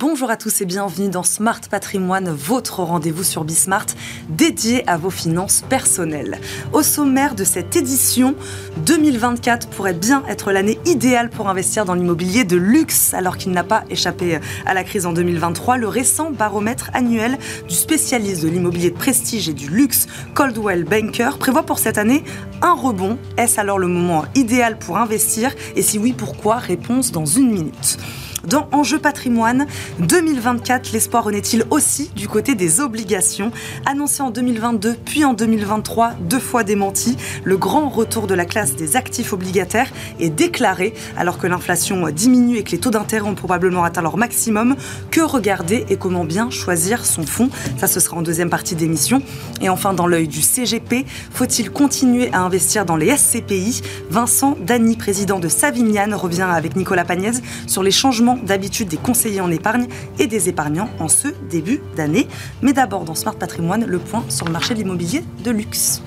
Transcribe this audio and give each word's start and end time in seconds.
Bonjour 0.00 0.30
à 0.30 0.38
tous 0.38 0.62
et 0.62 0.64
bienvenue 0.64 1.10
dans 1.10 1.22
Smart 1.22 1.60
Patrimoine, 1.70 2.30
votre 2.30 2.82
rendez-vous 2.82 3.22
sur 3.22 3.44
Bismart 3.44 3.84
dédié 4.30 4.82
à 4.88 4.96
vos 4.96 5.10
finances 5.10 5.62
personnelles. 5.68 6.40
Au 6.72 6.82
sommaire 6.82 7.34
de 7.34 7.44
cette 7.44 7.76
édition, 7.76 8.34
2024 8.86 9.68
pourrait 9.68 9.92
bien 9.92 10.22
être 10.26 10.52
l'année 10.52 10.78
idéale 10.86 11.28
pour 11.28 11.50
investir 11.50 11.84
dans 11.84 11.92
l'immobilier 11.92 12.44
de 12.44 12.56
luxe 12.56 13.12
alors 13.12 13.36
qu'il 13.36 13.52
n'a 13.52 13.62
pas 13.62 13.84
échappé 13.90 14.40
à 14.64 14.72
la 14.72 14.84
crise 14.84 15.04
en 15.04 15.12
2023. 15.12 15.76
Le 15.76 15.88
récent 15.88 16.30
baromètre 16.30 16.88
annuel 16.94 17.36
du 17.68 17.74
spécialiste 17.74 18.42
de 18.42 18.48
l'immobilier 18.48 18.92
de 18.92 18.96
prestige 18.96 19.50
et 19.50 19.54
du 19.54 19.68
luxe 19.68 20.06
Coldwell 20.32 20.84
Banker 20.84 21.36
prévoit 21.38 21.64
pour 21.64 21.78
cette 21.78 21.98
année 21.98 22.24
un 22.62 22.72
rebond. 22.72 23.18
Est-ce 23.36 23.60
alors 23.60 23.78
le 23.78 23.86
moment 23.86 24.24
idéal 24.34 24.78
pour 24.78 24.96
investir? 24.96 25.54
Et 25.76 25.82
si 25.82 25.98
oui, 25.98 26.14
pourquoi? 26.14 26.56
Réponse 26.56 27.12
dans 27.12 27.26
une 27.26 27.50
minute. 27.50 27.98
Dans 28.48 28.68
Enjeu 28.72 28.98
patrimoine, 28.98 29.66
2024, 29.98 30.92
l'espoir 30.92 31.24
renaît-il 31.24 31.64
aussi 31.70 32.10
du 32.16 32.26
côté 32.26 32.54
des 32.54 32.80
obligations? 32.80 33.52
Annoncé 33.84 34.22
en 34.22 34.30
2022 34.30 34.96
puis 35.04 35.24
en 35.24 35.34
2023, 35.34 36.12
deux 36.22 36.38
fois 36.38 36.64
démenti, 36.64 37.18
le 37.44 37.58
grand 37.58 37.90
retour 37.90 38.26
de 38.26 38.34
la 38.34 38.46
classe 38.46 38.76
des 38.76 38.96
actifs 38.96 39.34
obligataires 39.34 39.90
est 40.20 40.30
déclaré 40.30 40.94
alors 41.18 41.38
que 41.38 41.46
l'inflation 41.46 42.08
diminue 42.08 42.56
et 42.56 42.62
que 42.62 42.70
les 42.70 42.78
taux 42.78 42.90
d'intérêt 42.90 43.28
ont 43.28 43.34
probablement 43.34 43.84
atteint 43.84 44.00
leur 44.00 44.16
maximum. 44.16 44.74
Que 45.10 45.20
regarder 45.20 45.84
et 45.90 45.96
comment 45.96 46.24
bien 46.24 46.48
choisir 46.48 47.04
son 47.04 47.26
fonds? 47.26 47.50
Ça, 47.76 47.88
ce 47.88 48.00
sera 48.00 48.16
en 48.16 48.22
deuxième 48.22 48.50
partie 48.50 48.74
d'émission. 48.74 49.22
Et 49.60 49.68
enfin, 49.68 49.92
dans 49.92 50.06
l'œil 50.06 50.28
du 50.28 50.40
CGP, 50.40 51.04
faut-il 51.30 51.70
continuer 51.70 52.32
à 52.32 52.40
investir 52.40 52.86
dans 52.86 52.96
les 52.96 53.14
SCPI 53.14 53.82
Vincent 54.08 54.56
Dany, 54.62 54.96
président 54.96 55.40
de 55.40 55.48
Savignan, 55.48 56.16
revient 56.16 56.48
avec 56.50 56.74
Nicolas 56.74 57.04
Pagnès 57.04 57.42
sur 57.66 57.82
les 57.82 57.90
changements 57.90 58.29
d'habitude 58.36 58.88
des 58.88 58.96
conseillers 58.96 59.40
en 59.40 59.50
épargne 59.50 59.86
et 60.18 60.26
des 60.26 60.48
épargnants 60.48 60.88
en 60.98 61.08
ce 61.08 61.28
début 61.50 61.80
d'année. 61.96 62.28
Mais 62.62 62.72
d'abord, 62.72 63.04
dans 63.04 63.14
Smart 63.14 63.34
Patrimoine, 63.34 63.84
le 63.84 63.98
point 63.98 64.24
sur 64.28 64.46
le 64.46 64.52
marché 64.52 64.74
de 64.74 64.80
l'immobilier 64.80 65.22
de 65.44 65.50
luxe. 65.50 66.02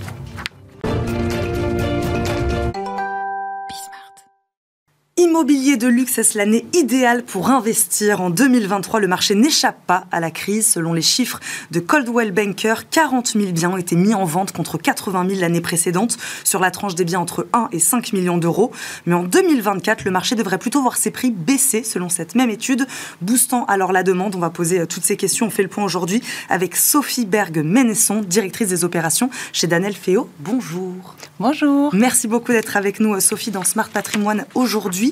Immobilier 5.16 5.78
de 5.78 5.88
luxe, 5.88 6.17
est-ce 6.17 6.36
l'année 6.39 6.66
idéale 6.73 7.22
pour 7.23 7.52
investir 7.52 8.19
En 8.19 8.31
2023, 8.31 9.00
le 9.00 9.08
marché 9.08 9.36
n'échappe 9.36 9.78
pas 9.86 10.08
à 10.11 10.19
la 10.19 10.31
crise. 10.31 10.66
Selon 10.66 10.92
les 10.92 11.03
chiffres 11.03 11.39
de 11.69 11.80
Coldwell 11.80 12.31
Banker, 12.31 12.89
40 12.89 13.34
000 13.34 13.52
biens 13.52 13.69
ont 13.69 13.78
été 13.78 13.95
mis 13.95 14.16
en 14.16 14.25
vente 14.25 14.53
contre 14.53 14.80
80 14.80 15.28
000 15.30 15.41
l'année 15.41 15.61
précédente 15.61 16.17
sur 16.44 16.59
la 16.59 16.72
tranche 16.72 16.95
des 16.95 17.06
biens 17.06 17.19
entre 17.19 17.45
1 17.53 17.69
et 17.72 17.78
5 17.78 18.11
millions 18.14 18.39
d'euros. 18.39 18.72
Mais 19.06 19.14
en 19.14 19.22
2024, 19.22 20.03
le 20.03 20.09
marché 20.09 20.34
devrait 20.34 20.58
plutôt 20.58 20.81
voir 20.81 20.97
ses 20.97 21.11
prix 21.11 21.30
baisser 21.30 21.84
selon 21.84 22.09
cette 22.09 22.34
même 22.34 22.50
étude, 22.50 22.88
boostant 23.22 23.66
alors 23.66 23.91
la 23.91 24.02
demande. 24.02 24.36
On 24.36 24.39
va 24.39 24.50
poser 24.50 24.80
euh, 24.80 24.88
toutes 24.88 25.03
ces 25.03 25.16
questions. 25.16 25.45
On 25.45 25.52
fait 25.52 25.61
le 25.61 25.69
point 25.69 25.84
aujourd'hui 25.84 26.23
avec 26.50 26.75
Sophie 26.75 27.28
Berg-Ménesson, 27.28 28.22
directrice 28.22 28.69
des 28.69 28.84
opérations 28.84 29.30
chez 29.52 29.67
Danel 29.67 29.94
Féo. 29.94 30.28
Bonjour. 30.39 31.16
Bonjour. 31.39 31.94
Merci 31.94 32.28
beaucoup 32.28 32.52
d'être 32.52 32.78
avec 32.78 33.00
nous, 33.00 33.14
euh, 33.14 33.19
Sophie, 33.19 33.52
dans 33.52 33.64
Smart 33.64 33.89
Patrimoine 33.89 34.45
aujourd'hui. 34.56 35.02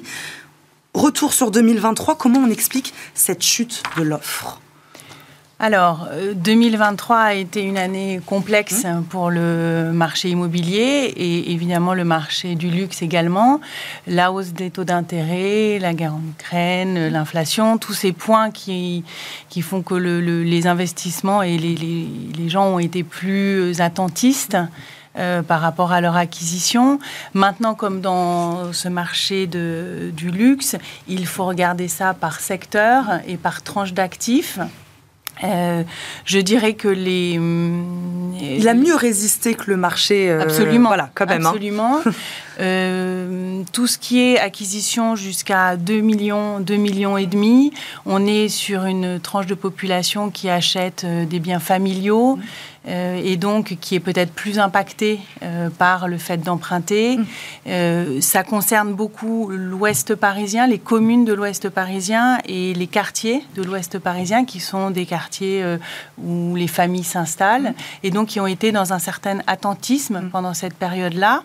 Retour 0.94 1.34
sur 1.34 1.52
2023, 1.52 2.18
comment 2.18 2.40
on 2.40 2.50
explique 2.50 2.94
cette 3.14 3.44
chute 3.44 3.82
de 3.98 4.04
l'offre? 4.04 4.60
Alors, 5.64 6.08
2023 6.34 7.16
euh, 7.16 7.20
a 7.20 7.34
été 7.36 7.62
une 7.62 7.78
année 7.78 8.20
complexe 8.26 8.84
mmh. 8.84 9.04
pour 9.04 9.30
le 9.30 9.92
marché 9.94 10.30
immobilier 10.30 11.14
et 11.16 11.52
évidemment 11.52 11.94
le 11.94 12.04
marché 12.04 12.56
du 12.56 12.72
luxe 12.72 13.04
également. 13.04 13.62
La 14.08 14.32
hausse 14.32 14.54
des 14.54 14.72
taux 14.72 14.86
d'intérêt, 14.86 15.78
la 15.80 15.94
guerre 15.94 16.16
en 16.16 16.22
Ukraine, 16.32 17.10
mmh. 17.10 17.12
l'inflation, 17.12 17.78
tous 17.78 17.94
ces 17.94 18.12
points 18.12 18.50
qui, 18.50 19.04
qui 19.50 19.62
font 19.62 19.84
que 19.84 19.94
les 19.94 20.66
investissements 20.66 21.44
et 21.44 21.60
les, 21.60 21.76
les, 21.76 22.50
gens 22.50 22.66
ont 22.66 22.80
été 22.80 23.04
plus 23.04 23.80
attentistes. 23.82 24.58
Euh, 25.18 25.42
par 25.42 25.60
rapport 25.60 25.92
à 25.92 26.00
leur 26.00 26.16
acquisition. 26.16 26.98
Maintenant, 27.34 27.76
comme 27.76 28.00
dans 28.00 28.72
ce 28.72 28.88
marché 28.88 29.46
de, 29.46 30.10
du 30.16 30.32
luxe, 30.32 30.78
il 31.10 31.28
faut 31.28 31.44
regarder 31.44 31.90
ça 31.90 32.14
par 32.14 32.40
secteur 32.40 33.20
et 33.28 33.36
par 33.36 33.62
tranche 33.62 33.92
d'actifs. 33.92 34.58
Euh, 35.44 35.84
je 36.24 36.40
dirais 36.40 36.74
que 36.74 36.88
les. 36.88 37.40
Il 38.42 38.70
a 38.70 38.74
mieux 38.74 38.96
résisté 38.96 39.54
que 39.56 39.70
le 39.70 39.76
marché. 39.76 40.30
Euh, 40.30 40.42
absolument. 40.42 40.90
Voilà, 40.90 41.10
quand 41.14 41.26
même. 41.26 41.46
Hein. 41.46 42.02
Euh, 42.60 43.64
tout 43.72 43.88
ce 43.88 43.98
qui 43.98 44.20
est 44.22 44.40
acquisition 44.40 45.16
jusqu'à 45.16 45.78
2 45.78 46.02
millions, 46.02 46.60
2 46.60 46.76
millions 46.76 47.18
et 47.18 47.26
demi, 47.26 47.72
on 48.06 48.26
est 48.26 48.50
sur 48.50 48.86
une 48.86 49.20
tranche 49.20 49.46
de 49.48 49.56
population 49.56 50.30
qui 50.30 50.50
achète 50.50 51.06
des 51.06 51.40
biens 51.40 51.60
familiaux. 51.60 52.38
Mmh. 52.38 52.92
et 53.24 53.38
donc 53.38 53.78
qui 53.80 53.94
est 53.94 54.00
peut-être 54.00 54.34
plus 54.34 54.58
impactée 54.58 55.20
par 55.78 56.08
le 56.08 56.18
fait 56.18 56.38
d'emprunter. 56.38 57.20
Mmh. 57.68 58.22
ça 58.22 58.44
concerne 58.44 58.94
beaucoup 58.94 59.52
l'ouest 59.52 60.16
parisien, 60.16 60.66
les 60.66 60.80
communes 60.80 61.24
de 61.24 61.34
l'ouest 61.34 61.70
parisien 61.70 62.40
et 62.46 62.74
les 62.74 62.88
quartiers 62.88 63.44
de 63.56 63.62
l'ouest 63.62 64.00
parisien 64.00 64.46
qui 64.46 64.60
sont 64.60 64.90
des 64.90 65.06
quartiers 65.06 65.64
euh, 65.64 65.78
où 66.18 66.56
les 66.56 66.68
familles 66.68 67.04
s'installent 67.04 67.74
et 68.04 68.12
donc 68.12 68.30
qui 68.30 68.40
ont 68.40 68.48
été 68.48 68.72
dans 68.72 68.94
un 68.94 69.00
certain 69.00 69.40
attentisme 69.48 70.30
pendant 70.32 70.54
cette 70.54 70.76
période-là. 70.76 71.44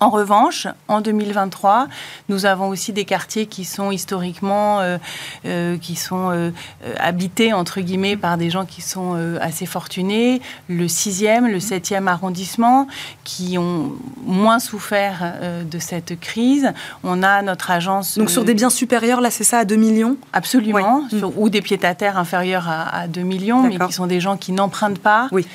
En 0.00 0.10
revanche, 0.10 0.68
en 0.86 1.00
2023, 1.00 1.88
nous 2.28 2.46
avons 2.46 2.68
aussi 2.68 2.92
des 2.92 3.04
quartiers 3.04 3.46
qui 3.46 3.64
sont 3.64 3.90
historiquement, 3.90 4.80
euh, 4.80 4.98
euh, 5.44 5.76
qui 5.78 5.96
sont 5.96 6.52
habités 6.98 7.52
entre 7.52 7.80
guillemets 7.80 8.16
par 8.16 8.36
des 8.36 8.50
gens 8.50 8.64
qui 8.64 8.82
sont 8.82 9.14
assez 9.40 9.66
fortunés. 9.66 10.40
Le 10.68 10.86
6e, 10.86 11.46
le 11.50 11.58
7e 11.58 12.06
arrondissement, 12.06 12.86
qui 13.24 13.58
ont 13.58 13.92
moins 14.24 14.58
souffert 14.58 15.34
de 15.70 15.78
cette 15.78 16.18
crise. 16.20 16.72
On 17.04 17.22
a 17.22 17.42
notre 17.42 17.70
agence. 17.70 18.18
Donc 18.18 18.30
sur 18.30 18.44
des 18.44 18.54
biens 18.54 18.70
supérieurs, 18.70 19.20
là, 19.20 19.30
c'est 19.30 19.44
ça, 19.44 19.58
à 19.58 19.64
2 19.64 19.76
millions? 19.76 20.16
Absolument. 20.32 21.02
ou 21.36 21.48
des 21.50 21.62
pieds 21.62 21.84
à 21.84 21.94
terre 21.94 22.18
inférieurs 22.18 22.68
à, 22.68 23.00
à 23.00 23.06
2 23.08 23.22
millions, 23.22 23.62
mais 23.62 23.78
qui 23.78 23.92
sont 23.92 24.06
des 24.06 24.20
gens 24.20 24.36
qui 24.36 24.52
n'empruntent 24.52 25.00
pas. 25.00 25.28
Oui. 25.32 25.46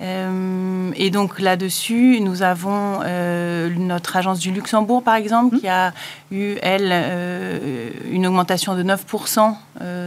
Euh, 0.00 0.92
et 0.96 1.10
donc 1.10 1.40
là-dessus, 1.40 2.20
nous 2.20 2.42
avons 2.42 3.00
euh, 3.04 3.68
notre 3.76 4.16
agence 4.16 4.38
du 4.38 4.50
Luxembourg, 4.50 5.02
par 5.02 5.14
exemple, 5.14 5.58
qui 5.58 5.68
a 5.68 5.92
eu, 6.30 6.56
elle, 6.62 6.90
euh, 6.90 7.90
une 8.10 8.26
augmentation 8.26 8.74
de 8.74 8.82
9% 8.82 9.54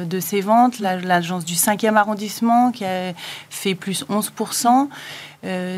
de 0.06 0.20
ses 0.20 0.42
ventes. 0.42 0.80
L'agence 0.80 1.46
du 1.46 1.54
5e 1.54 1.96
arrondissement, 1.96 2.72
qui 2.72 2.86
a 2.86 3.14
fait 3.50 3.76
plus 3.76 4.06
11%. 4.09 4.88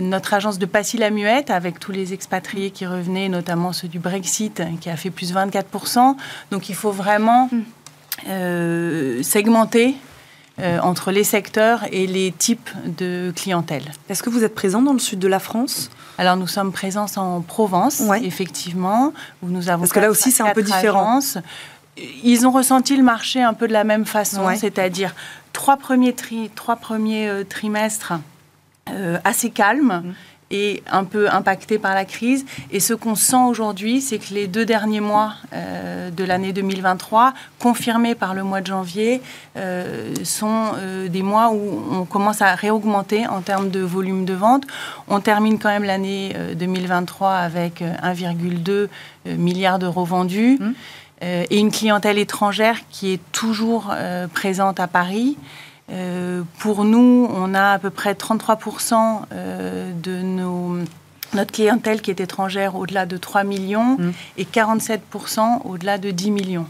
notre 0.01 0.33
agence 0.33 0.59
de 0.59 0.65
Passy-la-Muette, 0.65 1.49
avec 1.49 1.79
tous 1.79 1.91
les 1.91 2.13
expatriés 2.13 2.71
qui 2.71 2.85
revenaient, 2.85 3.29
notamment 3.29 3.73
ceux 3.73 3.87
du 3.87 3.99
Brexit, 3.99 4.61
qui 4.79 4.89
a 4.89 4.95
fait 4.95 5.09
plus 5.09 5.33
24%. 5.33 6.15
Donc 6.51 6.69
il 6.69 6.75
faut 6.75 6.91
vraiment 6.91 7.49
mm. 7.51 9.23
segmenter 9.23 9.95
euh, 10.59 10.79
entre 10.79 11.11
les 11.11 11.23
secteurs 11.23 11.85
et 11.91 12.07
les 12.07 12.31
types 12.31 12.69
de 12.85 13.33
clientèle. 13.35 13.83
Est-ce 14.09 14.23
que 14.23 14.29
vous 14.29 14.43
êtes 14.43 14.55
présent 14.55 14.81
dans 14.81 14.93
le 14.93 14.99
sud 14.99 15.19
de 15.19 15.27
la 15.27 15.39
France? 15.39 15.89
Alors 16.17 16.37
nous 16.37 16.47
sommes 16.47 16.71
présents 16.71 17.07
en 17.17 17.41
Provence, 17.41 18.01
effectivement, 18.23 19.13
où 19.43 19.49
nous 19.49 19.69
avons 19.69 19.81
parce 19.81 19.91
que 19.91 19.99
là 19.99 20.09
aussi 20.09 20.31
c'est 20.31 20.43
un 20.43 20.53
peu 20.53 20.63
différent. 20.63 21.19
Ils 22.23 22.47
ont 22.47 22.51
ressenti 22.51 22.95
le 22.95 23.03
marché 23.03 23.41
un 23.41 23.53
peu 23.53 23.67
de 23.67 23.73
la 23.73 23.83
même 23.83 24.05
façon, 24.05 24.47
c'est-à-dire 24.57 25.13
trois 25.53 25.77
premiers, 25.77 26.15
trois 26.55 26.75
premiers 26.75 27.27
euh, 27.27 27.43
trimestres 27.43 28.13
euh, 28.89 29.17
assez 29.23 29.49
calmes. 29.49 30.03
Mm 30.05 30.13
est 30.51 30.83
un 30.91 31.03
peu 31.03 31.29
impacté 31.29 31.79
par 31.79 31.95
la 31.95 32.05
crise. 32.05 32.45
Et 32.71 32.79
ce 32.79 32.93
qu'on 32.93 33.15
sent 33.15 33.43
aujourd'hui, 33.47 34.01
c'est 34.01 34.19
que 34.19 34.33
les 34.33 34.47
deux 34.47 34.65
derniers 34.65 34.99
mois 34.99 35.33
euh, 35.53 36.11
de 36.11 36.23
l'année 36.23 36.53
2023, 36.53 37.33
confirmés 37.59 38.15
par 38.15 38.33
le 38.33 38.43
mois 38.43 38.61
de 38.61 38.67
janvier, 38.67 39.21
euh, 39.57 40.13
sont 40.23 40.73
euh, 40.75 41.07
des 41.07 41.23
mois 41.23 41.51
où 41.51 41.83
on 41.91 42.05
commence 42.05 42.41
à 42.41 42.53
réaugmenter 42.53 43.27
en 43.27 43.41
termes 43.41 43.69
de 43.69 43.79
volume 43.79 44.25
de 44.25 44.33
vente. 44.33 44.63
On 45.07 45.19
termine 45.19 45.57
quand 45.57 45.69
même 45.69 45.83
l'année 45.83 46.35
2023 46.55 47.31
avec 47.31 47.81
1,2 47.81 48.87
milliard 49.37 49.79
d'euros 49.79 50.05
vendus. 50.05 50.59
Mmh. 50.59 50.71
et 51.21 51.59
une 51.59 51.71
clientèle 51.71 52.17
étrangère 52.17 52.77
qui 52.89 53.13
est 53.13 53.21
toujours 53.31 53.93
présente 54.33 54.79
à 54.79 54.87
Paris. 54.87 55.37
Euh, 55.91 56.41
pour 56.59 56.83
nous, 56.83 57.29
on 57.31 57.53
a 57.53 57.71
à 57.71 57.79
peu 57.79 57.89
près 57.89 58.13
33% 58.13 59.21
euh, 59.31 59.91
de 59.93 60.21
nos, 60.21 60.77
notre 61.33 61.51
clientèle 61.51 62.01
qui 62.01 62.09
est 62.09 62.19
étrangère 62.19 62.75
au-delà 62.75 63.05
de 63.05 63.17
3 63.17 63.43
millions 63.43 63.97
mmh. 63.97 64.11
et 64.37 64.45
47% 64.45 65.61
au-delà 65.63 65.97
de 65.97 66.11
10 66.11 66.31
millions. 66.31 66.67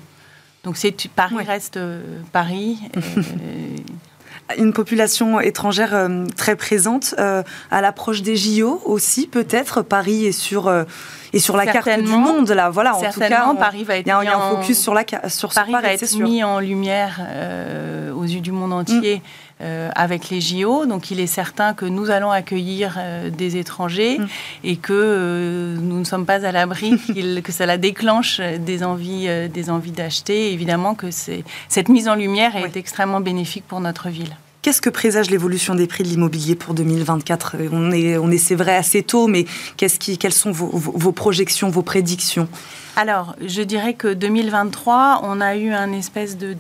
Donc 0.64 0.78
c'est 0.78 1.08
Paris 1.10 1.36
reste 1.46 1.78
euh, 1.78 2.02
Paris. 2.32 2.80
Une 4.60 4.74
population 4.74 5.40
étrangère 5.40 6.08
très 6.38 6.56
présente. 6.56 7.16
à 7.18 7.82
l'approche 7.82 8.22
des 8.22 8.36
JO 8.36 8.80
aussi, 8.86 9.26
peut-être. 9.26 9.82
Paris 9.82 10.28
est 10.28 10.32
sur 10.32 10.72
et 11.34 11.40
sur 11.40 11.58
la 11.58 11.66
carte 11.66 11.90
du 12.00 12.08
monde 12.12 12.50
là. 12.50 12.70
Voilà, 12.70 12.96
en 12.96 13.02
tout 13.02 13.20
cas, 13.20 13.54
Paris 13.58 13.84
va 13.84 13.98
être 13.98 14.06
il 14.06 14.26
y, 14.26 14.28
a 14.28 14.38
un 14.38 14.50
focus 14.52 14.80
sur 14.80 14.94
la 14.94 15.04
sur 15.30 15.54
Paris, 15.54 15.72
Paris 15.72 15.86
va 15.86 15.94
être 15.94 16.18
mis 16.18 16.44
en 16.44 16.60
lumière 16.60 17.20
aux 18.16 18.24
yeux 18.24 18.42
du 18.42 18.52
monde 18.52 18.74
entier. 18.74 19.18
Mm. 19.18 19.22
Euh, 19.62 19.90
avec 19.96 20.30
les 20.32 20.42
JO. 20.42 20.86
Donc 20.86 21.12
il 21.12 21.22
est 21.22 21.28
certain 21.28 21.74
que 21.74 21.86
nous 21.86 22.10
allons 22.10 22.30
accueillir 22.30 22.98
euh, 22.98 23.30
des 23.30 23.56
étrangers 23.56 24.20
mm. 24.20 24.28
et 24.66 24.76
que 24.76 24.92
euh, 24.92 25.78
nous 25.80 25.98
ne 25.98 26.04
sommes 26.04 26.26
pas 26.26 26.46
à 26.46 26.52
l'abri 26.52 27.00
que 27.42 27.52
cela 27.54 27.78
déclenche 27.78 28.42
des 28.42 28.84
envies, 28.84 29.30
des 29.48 29.70
envies 29.70 29.92
d'acheter. 29.92 30.52
Évidemment 30.52 30.94
que 30.94 31.08
cette 31.10 31.88
mise 31.88 32.10
en 32.10 32.16
lumière 32.16 32.58
est 32.58 32.76
extrêmement 32.76 33.22
bénéfique 33.22 33.64
pour 33.66 33.80
notre 33.80 34.10
ville. 34.10 34.36
Qu'est-ce 34.66 34.82
que 34.82 34.90
présage 34.90 35.30
l'évolution 35.30 35.76
des 35.76 35.86
prix 35.86 36.04
de 36.04 36.10
l'immobilier 36.10 36.56
pour 36.56 36.74
2024 36.74 37.58
On 37.72 37.92
est, 37.92 38.18
on 38.18 38.32
est 38.32 38.40
c'est 38.40 38.56
vrai, 38.56 38.76
assez 38.76 39.04
tôt, 39.04 39.28
mais 39.28 39.46
qu'est-ce 39.78 40.00
qui, 40.00 40.18
quelles 40.18 40.34
sont 40.34 40.52
vos, 40.52 40.72
vos 40.74 41.12
projections, 41.12 41.70
vos 41.70 41.84
prédictions? 41.84 42.48
Alors, 42.96 43.36
je 43.46 43.62
dirais 43.62 43.94
que 43.94 44.14
2023, 44.14 45.22
on 45.24 45.42
a 45.42 45.58
eu 45.58 45.74
un 45.74 45.92
espèce 45.92 46.38
de, 46.38 46.56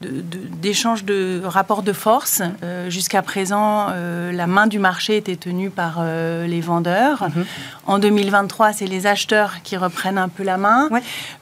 d'échange 0.00 1.04
de, 1.04 1.42
rapports 1.44 1.82
de 1.82 1.92
force. 1.92 2.42
Euh, 2.62 2.90
jusqu'à 2.90 3.22
présent, 3.22 3.88
euh, 3.90 4.30
la 4.30 4.46
main 4.46 4.68
du 4.68 4.78
marché 4.78 5.16
était 5.16 5.34
tenue 5.34 5.70
par 5.70 5.96
euh, 5.98 6.46
les 6.46 6.60
vendeurs. 6.60 7.24
Mhm. 7.34 7.44
En 7.86 7.98
2023, 7.98 8.72
c'est 8.72 8.86
les 8.86 9.08
acheteurs 9.08 9.62
qui 9.64 9.76
reprennent 9.76 10.18
un 10.18 10.28
peu 10.28 10.44
la 10.44 10.58
main. 10.58 10.88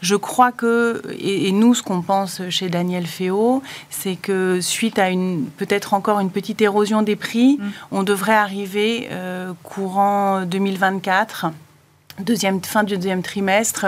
Je 0.00 0.16
crois 0.16 0.50
que, 0.50 1.02
et, 1.18 1.52
nous, 1.52 1.74
ce 1.74 1.82
qu'on 1.82 2.00
pense 2.00 2.40
chez 2.48 2.70
Daniel 2.70 3.06
Féo, 3.06 3.62
c'est 3.90 4.16
que 4.16 4.60
suite 4.62 4.98
à 4.98 5.10
une 5.10 5.44
peut-être 5.58 5.92
encore 5.92 6.20
une 6.20 6.30
petite 6.30 6.62
érosion 6.62 7.02
des 7.02 7.16
prix, 7.16 7.58
mhm. 7.60 7.72
on 7.90 8.02
devrait 8.02 8.34
arriver 8.34 9.10
courant 9.62 10.42
2024 10.46 11.46
deuxième, 12.20 12.62
fin 12.62 12.84
du 12.84 12.96
deuxième 12.96 13.22
trimestre 13.22 13.86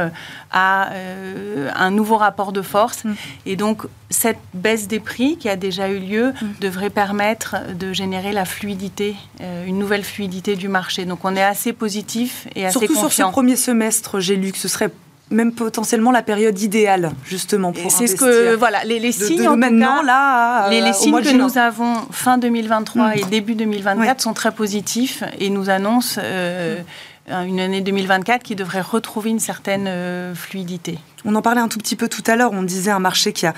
à 0.50 0.92
euh, 0.92 1.70
un 1.74 1.90
nouveau 1.90 2.16
rapport 2.16 2.52
de 2.52 2.62
force. 2.62 3.04
Mm. 3.04 3.14
Et 3.46 3.56
donc, 3.56 3.82
cette 4.10 4.38
baisse 4.54 4.88
des 4.88 5.00
prix 5.00 5.36
qui 5.36 5.48
a 5.48 5.56
déjà 5.56 5.88
eu 5.88 5.98
lieu 5.98 6.30
mm. 6.30 6.46
devrait 6.60 6.90
permettre 6.90 7.56
de 7.74 7.92
générer 7.92 8.32
la 8.32 8.44
fluidité, 8.44 9.16
euh, 9.40 9.66
une 9.66 9.78
nouvelle 9.78 10.04
fluidité 10.04 10.56
du 10.56 10.68
marché. 10.68 11.04
Donc, 11.04 11.20
on 11.24 11.36
est 11.36 11.42
assez 11.42 11.72
positif 11.72 12.46
et 12.54 12.66
assez 12.66 12.78
Surtout 12.78 12.94
confiant. 12.94 13.08
sur 13.10 13.26
ce 13.26 13.32
premier 13.32 13.56
semestre, 13.56 14.20
j'ai 14.20 14.36
lu 14.36 14.52
que 14.52 14.58
ce 14.58 14.68
serait 14.68 14.90
même 15.30 15.52
potentiellement 15.52 16.10
la 16.10 16.22
période 16.22 16.58
idéale 16.60 17.12
justement 17.24 17.72
pour 17.72 17.90
C'est 17.90 18.06
ce 18.06 18.16
que 18.16 18.54
voilà 18.56 18.84
les, 18.84 19.12
signes 19.12 19.48
maintenant 19.56 20.02
là 20.02 20.68
les, 20.68 20.92
signes 20.92 21.20
que 21.22 21.34
nous 21.34 21.56
avons 21.56 21.94
fin 22.10 22.36
2023 22.36 23.08
mm. 23.08 23.12
et 23.18 23.24
début 23.24 23.54
2024 23.54 24.20
sont 24.20 24.34
très 24.34 24.52
positifs 24.52 25.24
et 25.38 25.48
nous 25.48 25.70
annoncent 25.70 26.20
euh, 26.22 26.80
une 27.28 27.60
année 27.60 27.80
2024 27.80 28.42
qui 28.42 28.54
devrait 28.54 28.80
retrouver 28.80 29.30
une 29.30 29.40
certaine 29.40 29.86
euh, 29.88 30.34
fluidité. 30.34 30.98
On 31.24 31.34
en 31.34 31.42
parlait 31.42 31.60
un 31.60 31.68
tout 31.68 31.78
petit 31.78 31.96
peu 31.96 32.08
tout 32.08 32.22
à 32.26 32.36
l'heure, 32.36 32.52
on 32.52 32.62
disait 32.62 32.90
un 32.90 32.98
marché 32.98 33.32
qui 33.32 33.46
a, 33.46 33.54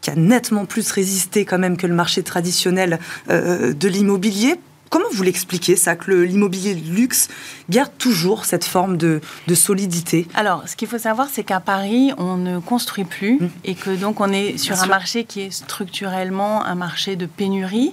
qui 0.00 0.10
a 0.10 0.14
nettement 0.14 0.64
plus 0.66 0.90
résisté 0.90 1.44
quand 1.44 1.58
même 1.58 1.76
que 1.76 1.86
le 1.86 1.94
marché 1.94 2.22
traditionnel 2.22 2.98
euh, 3.30 3.72
de 3.72 3.88
l'immobilier. 3.88 4.56
Comment 4.90 5.08
vous 5.12 5.22
l'expliquez, 5.22 5.76
ça, 5.76 5.96
que 5.96 6.10
l'immobilier 6.12 6.74
de 6.74 6.90
luxe 6.90 7.28
garde 7.68 7.90
toujours 7.98 8.46
cette 8.46 8.64
forme 8.64 8.96
de, 8.96 9.20
de 9.46 9.54
solidité? 9.54 10.26
Alors, 10.34 10.66
ce 10.66 10.76
qu'il 10.76 10.88
faut 10.88 10.98
savoir, 10.98 11.28
c'est 11.30 11.44
qu'à 11.44 11.60
Paris, 11.60 12.12
on 12.16 12.38
ne 12.38 12.58
construit 12.58 13.04
plus 13.04 13.34
mmh. 13.34 13.48
et 13.64 13.74
que 13.74 13.90
donc 13.90 14.20
on 14.20 14.32
est 14.32 14.56
sur 14.56 14.80
un 14.80 14.86
marché 14.86 15.24
qui 15.24 15.42
est 15.42 15.50
structurellement 15.50 16.64
un 16.64 16.74
marché 16.74 17.16
de 17.16 17.26
pénurie. 17.26 17.92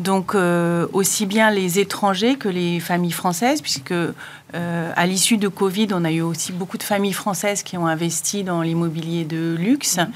Donc, 0.00 0.34
euh, 0.34 0.86
aussi 0.92 1.26
bien 1.26 1.50
les 1.50 1.80
étrangers 1.80 2.36
que 2.36 2.48
les 2.48 2.78
familles 2.78 3.12
françaises, 3.12 3.60
puisque 3.60 3.92
euh, 3.92 4.92
à 4.94 5.06
l'issue 5.06 5.38
de 5.38 5.48
Covid, 5.48 5.88
on 5.92 6.04
a 6.04 6.12
eu 6.12 6.20
aussi 6.20 6.52
beaucoup 6.52 6.78
de 6.78 6.84
familles 6.84 7.12
françaises 7.12 7.62
qui 7.62 7.76
ont 7.76 7.86
investi 7.86 8.44
dans 8.44 8.62
l'immobilier 8.62 9.24
de 9.24 9.56
luxe. 9.58 9.98
Mmh. 9.98 10.06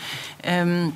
Euh, 0.47 0.89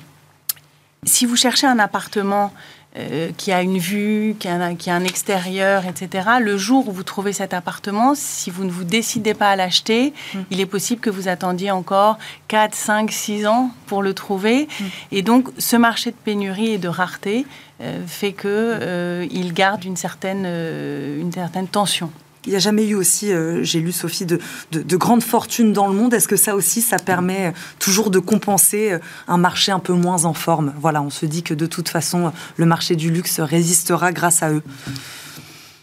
si 1.03 1.25
vous 1.25 1.35
cherchez 1.35 1.67
un 1.67 1.79
appartement 1.79 2.53
euh, 2.95 3.31
qui 3.37 3.51
a 3.51 3.61
une 3.61 3.77
vue, 3.77 4.35
qui 4.39 4.47
a, 4.47 4.53
un, 4.53 5.03
extérieur, 5.03 5.85
etc. 5.85 6.29
Le 6.41 6.57
jour 6.57 6.87
où 6.87 6.91
vous 6.91 7.03
trouvez 7.03 7.33
cet 7.33 7.53
appartement, 7.53 8.15
si 8.15 8.49
vous 8.49 8.63
ne 8.63 8.71
vous 8.71 8.85
décidez 8.85 9.33
pas 9.33 9.51
à 9.51 9.55
l'acheter, 9.55 10.13
mm. 10.33 10.39
il 10.51 10.61
est 10.61 10.65
possible 10.65 10.99
que 10.99 11.09
vous 11.09 11.27
attendiez 11.27 11.69
encore 11.69 12.17
4, 12.47 12.73
5, 12.73 13.11
6 13.11 13.45
ans 13.45 13.71
pour 13.85 14.01
le 14.01 14.13
trouver. 14.13 14.67
Mm. 14.79 14.83
Et 15.11 15.21
donc, 15.21 15.49
ce 15.59 15.75
marché 15.75 16.11
de 16.11 16.15
pénurie 16.15 16.71
et 16.71 16.77
de 16.77 16.87
rareté 16.87 17.45
euh, 17.81 18.01
fait 18.07 18.31
qu'il 18.31 18.49
euh, 18.49 19.51
garde 19.53 19.83
une 19.83 19.97
certaine, 19.97 20.45
une 20.45 21.31
certaine 21.31 21.67
tension. 21.67 22.09
Il 22.47 22.51
n'y 22.51 22.55
a 22.55 22.59
jamais 22.59 22.87
eu 22.87 22.95
aussi, 22.95 23.33
euh, 23.33 23.61
j'ai 23.61 23.81
lu 23.81 23.91
Sophie, 23.91 24.25
de, 24.25 24.39
de, 24.71 24.97
grandes 24.97 25.21
fortunes 25.21 25.73
dans 25.73 25.87
le 25.87 25.93
monde. 25.93 26.13
Est-ce 26.13 26.29
que 26.29 26.37
ça 26.37 26.55
aussi, 26.55 26.81
ça 26.81 26.95
permet 26.97 27.47
euh, 27.47 27.51
toujours 27.77 28.09
de 28.09 28.19
compenser 28.19 28.93
euh, 28.93 28.99
un 29.27 29.37
marché 29.37 29.73
un 29.73 29.79
peu 29.79 29.91
moins 29.91 30.23
en 30.23 30.33
forme? 30.33 30.73
Voilà, 30.79 31.01
on 31.01 31.09
se 31.09 31.25
dit 31.25 31.43
que 31.43 31.53
de 31.53 31.65
toute 31.65 31.89
façon, 31.89 32.31
le 32.55 32.65
marché 32.65 32.95
du 32.95 33.11
luxe 33.11 33.41
résistera 33.41 34.13
grâce 34.13 34.43
à 34.43 34.51
eux. 34.51 34.63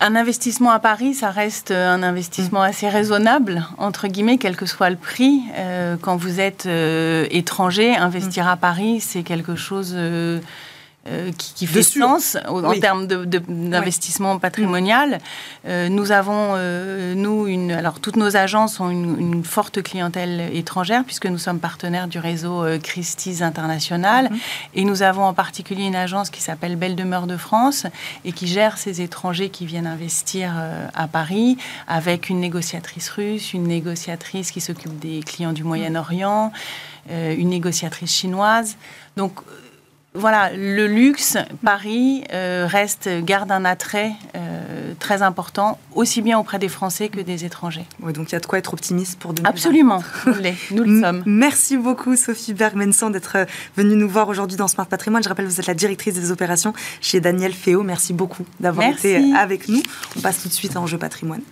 Un 0.01 0.17
investissement 0.17 0.71
à 0.71 0.79
Paris, 0.79 1.13
ça 1.13 1.31
reste 1.31 1.71
un 1.71 2.03
investissement 2.03 2.63
assez 2.63 2.89
raisonnable, 2.89 3.67
entre 3.77 4.09
guillemets, 4.09 4.39
quel 4.39 4.57
que 4.57 4.65
soit 4.65 4.89
le 4.89 4.97
prix. 4.97 5.41
quand 6.01 6.17
vous 6.17 6.41
êtes 6.41 6.67
étranger, 7.31 7.95
investir 7.95 8.49
à 8.49 8.57
Paris, 8.57 9.01
c'est 9.01 9.23
quelque 9.23 9.55
chose 9.55 9.97
euh, 11.07 11.33
qui, 11.37 11.67
fait 11.67 11.83
sens 11.83 12.39
en 12.49 12.73
termes 12.81 13.07
d'investissement 13.07 14.39
patrimonial. 14.39 15.19
Euh, 15.67 15.91
nous 15.91 16.13
avons, 16.13 16.55
euh, 16.57 17.15
nous, 17.15 17.47
une, 17.47 17.73
alors 17.73 18.01
toutes 18.01 18.17
nos 18.17 18.39
agences 18.39 18.81
ont 18.81 18.89
une, 18.89 19.45
forte 19.45 19.83
clientèle 19.83 20.49
étrangère 20.55 21.05
puisque 21.05 21.27
nous 21.27 21.37
sommes 21.37 21.59
partenaires 21.59 22.09
du 22.09 22.19
réseau 22.19 22.65
Christie's 22.83 23.43
International 23.43 24.31
mhm. 24.31 24.39
et 24.77 24.85
nous 24.85 25.03
avons 25.03 25.25
en 25.25 25.35
particulier 25.35 25.85
une 25.85 25.95
agence 25.95 26.31
qui 26.31 26.41
s'appelle 26.41 26.77
Belle 26.77 26.97
Demeure 26.97 27.27
de 27.27 27.37
France 27.37 27.85
et 28.25 28.33
qui 28.33 28.47
gère 28.47 28.79
ces 28.79 29.03
étrangers 29.03 29.51
qui 29.51 29.67
viennent 29.67 29.87
investir 29.87 30.55
à 30.95 31.07
Paris 31.07 31.59
avec 31.87 32.31
une 32.31 32.41
négociatrice 32.41 33.11
russe, 33.11 33.53
une 33.53 33.65
négociatrice 33.65 34.51
qui 34.51 34.63
s'occupe 34.63 34.99
des 35.01 35.23
clients 35.23 35.53
du 35.53 35.65
Moyen-Orient, 35.65 36.51
une 37.11 37.51
négociatrice 37.51 38.15
chinoise. 38.15 38.79
Donc 39.19 39.43
voilà, 40.17 40.53
le 40.55 40.87
luxe, 40.87 41.37
Paris 41.65 42.23
euh, 42.33 42.69
reste, 42.71 43.11
garde 43.23 43.51
un 43.51 43.65
attrait 43.65 44.13
euh, 44.37 44.93
très 45.01 45.23
important, 45.23 45.77
aussi 45.97 46.23
bien 46.23 46.39
auprès 46.39 46.61
des 46.61 46.69
Français 46.69 47.09
que 47.09 47.21
des 47.21 47.45
étrangers. 47.45 47.85
Oui, 48.01 48.13
donc 48.13 48.31
il 48.31 48.35
y 48.35 48.37
a 48.37 48.41
de 48.41 48.47
quoi 48.47 48.59
être 48.59 48.73
optimiste 48.73 49.19
pour 49.19 49.33
2020. 49.33 49.51
Absolument, 49.51 50.05
nous 50.71 50.85
le 50.85 51.01
sommes. 51.01 51.25
Merci 51.27 51.77
beaucoup 51.77 52.15
Sophie 52.15 52.55
Bergmenson 52.55 53.11
d'être 53.11 53.39
euh, 53.39 53.45
venue 53.77 53.97
nous 53.97 54.09
voir 54.09 54.29
aujourd'hui 54.29 54.57
dans 54.57 54.69
Smart 54.69 54.87
Patrimoine. 54.87 55.25
Je 55.25 55.29
rappelle, 55.29 55.47
vous 55.47 55.59
êtes 55.59 55.67
la 55.67 55.75
directrice 55.75 56.15
des 56.15 56.31
opérations 56.31 56.75
chez 57.01 57.19
Daniel 57.19 57.53
Féo. 57.53 57.83
Merci 57.83 58.13
beaucoup 58.13 58.47
d'avoir 58.61 58.87
été 58.87 59.35
avec 59.35 59.69
nous. 59.69 59.83
On 60.17 60.21
passe 60.21 60.43
tout 60.43 60.49
de 60.49 60.55
suite 60.55 60.77
à 60.77 60.81
Enjeu 60.81 60.97
Patrimoine. 60.97 61.43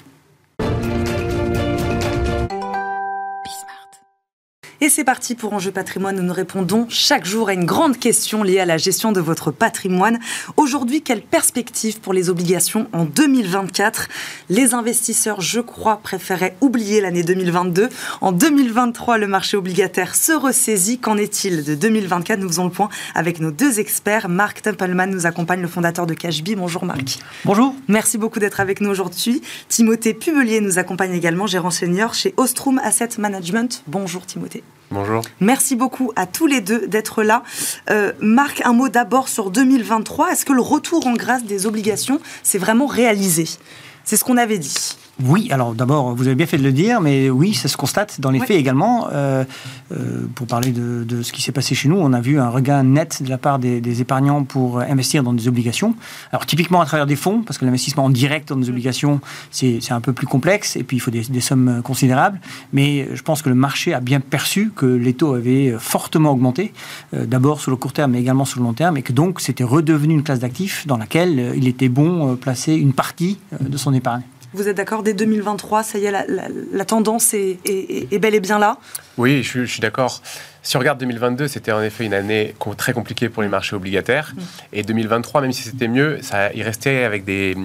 Et 4.82 4.88
c'est 4.88 5.04
parti 5.04 5.36
pour 5.36 5.52
Enjeu 5.52 5.70
patrimoine 5.70 6.18
où 6.18 6.24
nous 6.24 6.32
répondons 6.32 6.86
chaque 6.88 7.24
jour 7.24 7.48
à 7.48 7.52
une 7.52 7.66
grande 7.66 8.00
question 8.00 8.42
liée 8.42 8.58
à 8.58 8.66
la 8.66 8.78
gestion 8.78 9.12
de 9.12 9.20
votre 9.20 9.52
patrimoine. 9.52 10.18
Aujourd'hui, 10.56 11.02
quelle 11.02 11.22
perspective 11.22 12.00
pour 12.00 12.12
les 12.12 12.28
obligations 12.28 12.88
en 12.92 13.04
2024 13.04 14.08
Les 14.48 14.74
investisseurs, 14.74 15.40
je 15.40 15.60
crois, 15.60 15.98
préféraient 15.98 16.56
oublier 16.60 17.00
l'année 17.00 17.22
2022. 17.22 17.90
En 18.20 18.32
2023, 18.32 19.18
le 19.18 19.28
marché 19.28 19.56
obligataire 19.56 20.16
se 20.16 20.32
ressaisit. 20.32 20.98
Qu'en 20.98 21.16
est-il 21.16 21.62
de 21.62 21.76
2024 21.76 22.40
Nous 22.40 22.48
faisons 22.48 22.64
le 22.64 22.72
point 22.72 22.88
avec 23.14 23.38
nos 23.38 23.52
deux 23.52 23.78
experts. 23.78 24.28
Marc 24.28 24.62
Tempelman 24.62 25.08
nous 25.08 25.26
accompagne, 25.26 25.62
le 25.62 25.68
fondateur 25.68 26.08
de 26.08 26.14
Cashby. 26.14 26.56
Bonjour 26.56 26.84
Marc. 26.84 27.20
Bonjour. 27.44 27.72
Merci 27.86 28.18
beaucoup 28.18 28.40
d'être 28.40 28.58
avec 28.58 28.80
nous 28.80 28.90
aujourd'hui. 28.90 29.42
Timothée 29.68 30.12
Pubelier 30.12 30.60
nous 30.60 30.80
accompagne 30.80 31.14
également, 31.14 31.46
gérant 31.46 31.70
senior 31.70 32.14
chez 32.14 32.34
Ostrom 32.36 32.80
Asset 32.82 33.10
Management. 33.18 33.84
Bonjour 33.86 34.26
Timothée. 34.26 34.64
Bonjour. 34.90 35.22
Merci 35.40 35.74
beaucoup 35.74 36.12
à 36.16 36.26
tous 36.26 36.46
les 36.46 36.60
deux 36.60 36.86
d'être 36.86 37.22
là. 37.22 37.42
Euh, 37.88 38.12
Marc, 38.20 38.60
un 38.66 38.74
mot 38.74 38.90
d'abord 38.90 39.28
sur 39.28 39.50
2023. 39.50 40.32
Est-ce 40.32 40.44
que 40.44 40.52
le 40.52 40.60
retour 40.60 41.06
en 41.06 41.14
grâce 41.14 41.44
des 41.44 41.66
obligations 41.66 42.20
s'est 42.42 42.58
vraiment 42.58 42.86
réalisé? 42.86 43.48
C'est 44.04 44.16
ce 44.16 44.24
qu'on 44.24 44.36
avait 44.36 44.58
dit. 44.58 44.96
oui, 45.24 45.48
alors 45.52 45.74
d'abord, 45.74 46.14
vous 46.14 46.26
avez 46.26 46.34
bien 46.34 46.46
fait 46.46 46.58
de 46.58 46.62
le 46.62 46.72
dire, 46.72 47.00
mais 47.00 47.30
oui, 47.30 47.54
ça 47.54 47.68
se 47.68 47.76
constate 47.76 48.20
dans 48.20 48.30
les 48.30 48.40
faits 48.40 48.58
également. 48.58 49.08
Euh, 49.12 49.44
euh, 49.92 50.26
pour 50.34 50.46
parler 50.46 50.72
de, 50.72 51.22
ce 51.22 51.32
qui 51.32 51.42
s'est 51.42 51.52
passé 51.52 51.74
chez 51.74 51.88
nous, 51.88 51.96
on 51.96 52.12
a 52.12 52.20
vu 52.20 52.40
un 52.40 52.48
regain 52.48 52.82
net 52.82 53.22
de 53.22 53.28
la 53.28 53.38
part 53.38 53.58
des, 53.58 54.00
épargnants 54.00 54.42
pour 54.44 54.80
investir 54.80 55.22
dans 55.22 55.32
des 55.32 55.48
obligations. 55.48 55.94
Alors 56.32 56.46
typiquement 56.46 56.80
à 56.80 56.86
travers 56.86 57.06
des 57.06 57.16
fonds, 57.16 57.42
parce 57.42 57.58
que 57.58 57.64
l'investissement 57.64 58.06
en 58.06 58.10
direct 58.10 58.48
dans 58.48 58.56
des 58.56 58.70
obligations, 58.70 59.20
c'est 59.50 59.80
un 59.90 60.00
peu 60.00 60.12
plus 60.12 60.26
complexe, 60.26 60.76
et 60.76 60.82
puis 60.82 60.96
il 60.96 61.00
faut 61.00 61.10
des, 61.10 61.40
sommes 61.40 61.82
considérables. 61.84 62.40
Mais 62.72 63.08
je 63.14 63.22
pense 63.22 63.42
que 63.42 63.48
le 63.48 63.54
marché 63.54 63.94
a 63.94 64.00
bien 64.00 64.20
perçu 64.20 64.72
que 64.74 64.86
les 64.86 65.14
taux 65.14 65.34
avaient 65.34 65.74
fortement 65.78 66.30
augmenté, 66.30 66.72
euh, 67.14 67.26
d'abord 67.26 67.60
sur 67.60 67.70
le 67.70 67.76
court 67.76 67.92
terme, 67.92 68.12
mais 68.12 68.20
également 68.20 68.44
sur 68.44 68.60
le 68.60 68.66
long 68.66 68.72
terme, 68.72 68.96
et 68.96 69.02
que 69.02 69.12
donc 69.12 69.40
c'était 69.40 69.64
redevenu 69.64 70.14
une 70.14 70.22
classe 70.22 70.40
d'actifs 70.40 70.86
dans 70.86 70.96
laquelle 70.96 71.52
il 71.54 71.68
était 71.68 71.88
bon 71.88 72.36
placer 72.36 72.74
une 72.74 72.92
partie 72.92 73.38
de 73.60 73.76
son 73.76 73.91
épargne. 73.94 74.22
Vous 74.54 74.68
êtes 74.68 74.76
d'accord 74.76 75.02
Dès 75.02 75.14
2023, 75.14 75.82
ça 75.82 75.98
y 75.98 76.04
est, 76.04 76.10
la, 76.10 76.84
tendance 76.84 77.32
est, 77.32 78.18
bel 78.18 78.34
et 78.34 78.40
bien 78.40 78.58
là? 78.58 78.76
Oui, 79.16 79.42
je, 79.42 79.64
suis 79.64 79.80
d'accord. 79.80 80.20
Si 80.62 80.76
on 80.76 80.80
regarde 80.80 80.98
2022, 80.98 81.48
c'était 81.48 81.72
en 81.72 81.82
effet 81.82 82.04
une 82.04 82.12
année 82.12 82.54
très 82.76 82.92
compliquée 82.92 83.30
pour 83.30 83.42
les 83.42 83.48
marchés 83.48 83.74
obligataires. 83.74 84.34
Mm. 84.36 84.40
Et 84.74 84.82
2023, 84.82 85.40
même 85.40 85.52
si 85.52 85.62
c'était 85.62 85.88
mieux, 85.88 86.18
ça, 86.20 86.52
il 86.52 86.62
restait 86.62 87.04
avec 87.04 87.24
des 87.24 87.56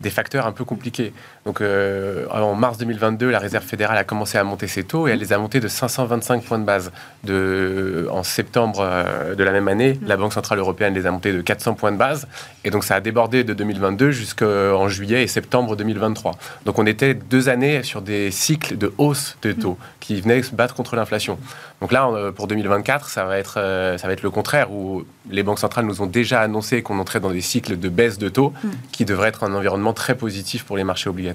des 0.00 0.10
facteurs 0.10 0.46
un 0.46 0.52
peu 0.52 0.64
compliqués. 0.64 1.12
Donc 1.46 1.62
euh, 1.62 2.26
en 2.30 2.54
mars 2.54 2.76
2022, 2.78 3.30
la 3.30 3.38
Réserve 3.38 3.64
fédérale 3.64 3.96
a 3.96 4.04
commencé 4.04 4.36
à 4.36 4.44
monter 4.44 4.66
ses 4.66 4.84
taux 4.84 5.08
et 5.08 5.12
elle 5.12 5.18
les 5.20 5.32
a 5.32 5.38
montés 5.38 5.60
de 5.60 5.68
525 5.68 6.42
points 6.42 6.58
de 6.58 6.64
base. 6.64 6.92
De, 7.24 8.08
en 8.10 8.22
septembre 8.22 8.80
euh, 8.82 9.34
de 9.34 9.42
la 9.44 9.50
même 9.50 9.68
année, 9.68 9.98
la 10.04 10.16
Banque 10.16 10.34
Centrale 10.34 10.58
Européenne 10.58 10.94
les 10.94 11.06
a 11.06 11.10
montés 11.10 11.32
de 11.32 11.40
400 11.40 11.74
points 11.74 11.92
de 11.92 11.96
base. 11.96 12.28
Et 12.64 12.70
donc 12.70 12.84
ça 12.84 12.96
a 12.96 13.00
débordé 13.00 13.42
de 13.42 13.54
2022 13.54 14.10
jusqu'en 14.10 14.88
juillet 14.88 15.22
et 15.22 15.26
septembre 15.26 15.76
2023. 15.76 16.32
Donc 16.66 16.78
on 16.78 16.84
était 16.86 17.14
deux 17.14 17.48
années 17.48 17.82
sur 17.84 18.02
des 18.02 18.30
cycles 18.30 18.76
de 18.76 18.92
hausse 18.98 19.38
de 19.40 19.52
taux 19.52 19.78
qui 20.00 20.20
venaient 20.20 20.42
se 20.42 20.54
battre 20.54 20.74
contre 20.74 20.94
l'inflation. 20.96 21.38
Donc 21.80 21.92
là, 21.92 22.08
euh, 22.08 22.32
pour 22.32 22.48
2024, 22.48 23.08
ça 23.08 23.24
va 23.24 23.38
être, 23.38 23.54
ça 23.54 24.06
va 24.06 24.12
être 24.12 24.22
le 24.22 24.30
contraire, 24.30 24.70
où 24.72 25.04
les 25.30 25.42
banques 25.42 25.58
centrales 25.58 25.86
nous 25.86 26.02
ont 26.02 26.06
déjà 26.06 26.40
annoncé 26.40 26.82
qu'on 26.82 26.98
entrait 26.98 27.20
dans 27.20 27.30
des 27.30 27.40
cycles 27.40 27.78
de 27.78 27.88
baisse 27.88 28.18
de 28.18 28.28
taux 28.28 28.52
mm. 28.62 28.68
qui 28.92 29.04
devraient 29.06 29.28
être 29.28 29.44
un 29.44 29.54
environnement 29.54 29.94
très 29.94 30.14
positif 30.14 30.64
pour 30.64 30.76
les 30.76 30.84
marchés 30.84 31.08
obligataires. 31.08 31.29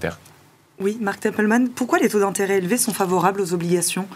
Oui, 0.80 0.98
Marc 1.00 1.22
Tempelman, 1.22 1.70
pourquoi 1.70 2.00
les 2.00 2.10
taux 2.10 2.20
d'intérêt 2.20 2.58
élevés 2.58 2.78
sont 2.78 2.94
favorables 2.94 3.40
aux 3.40 3.54
obligations? 3.54 4.08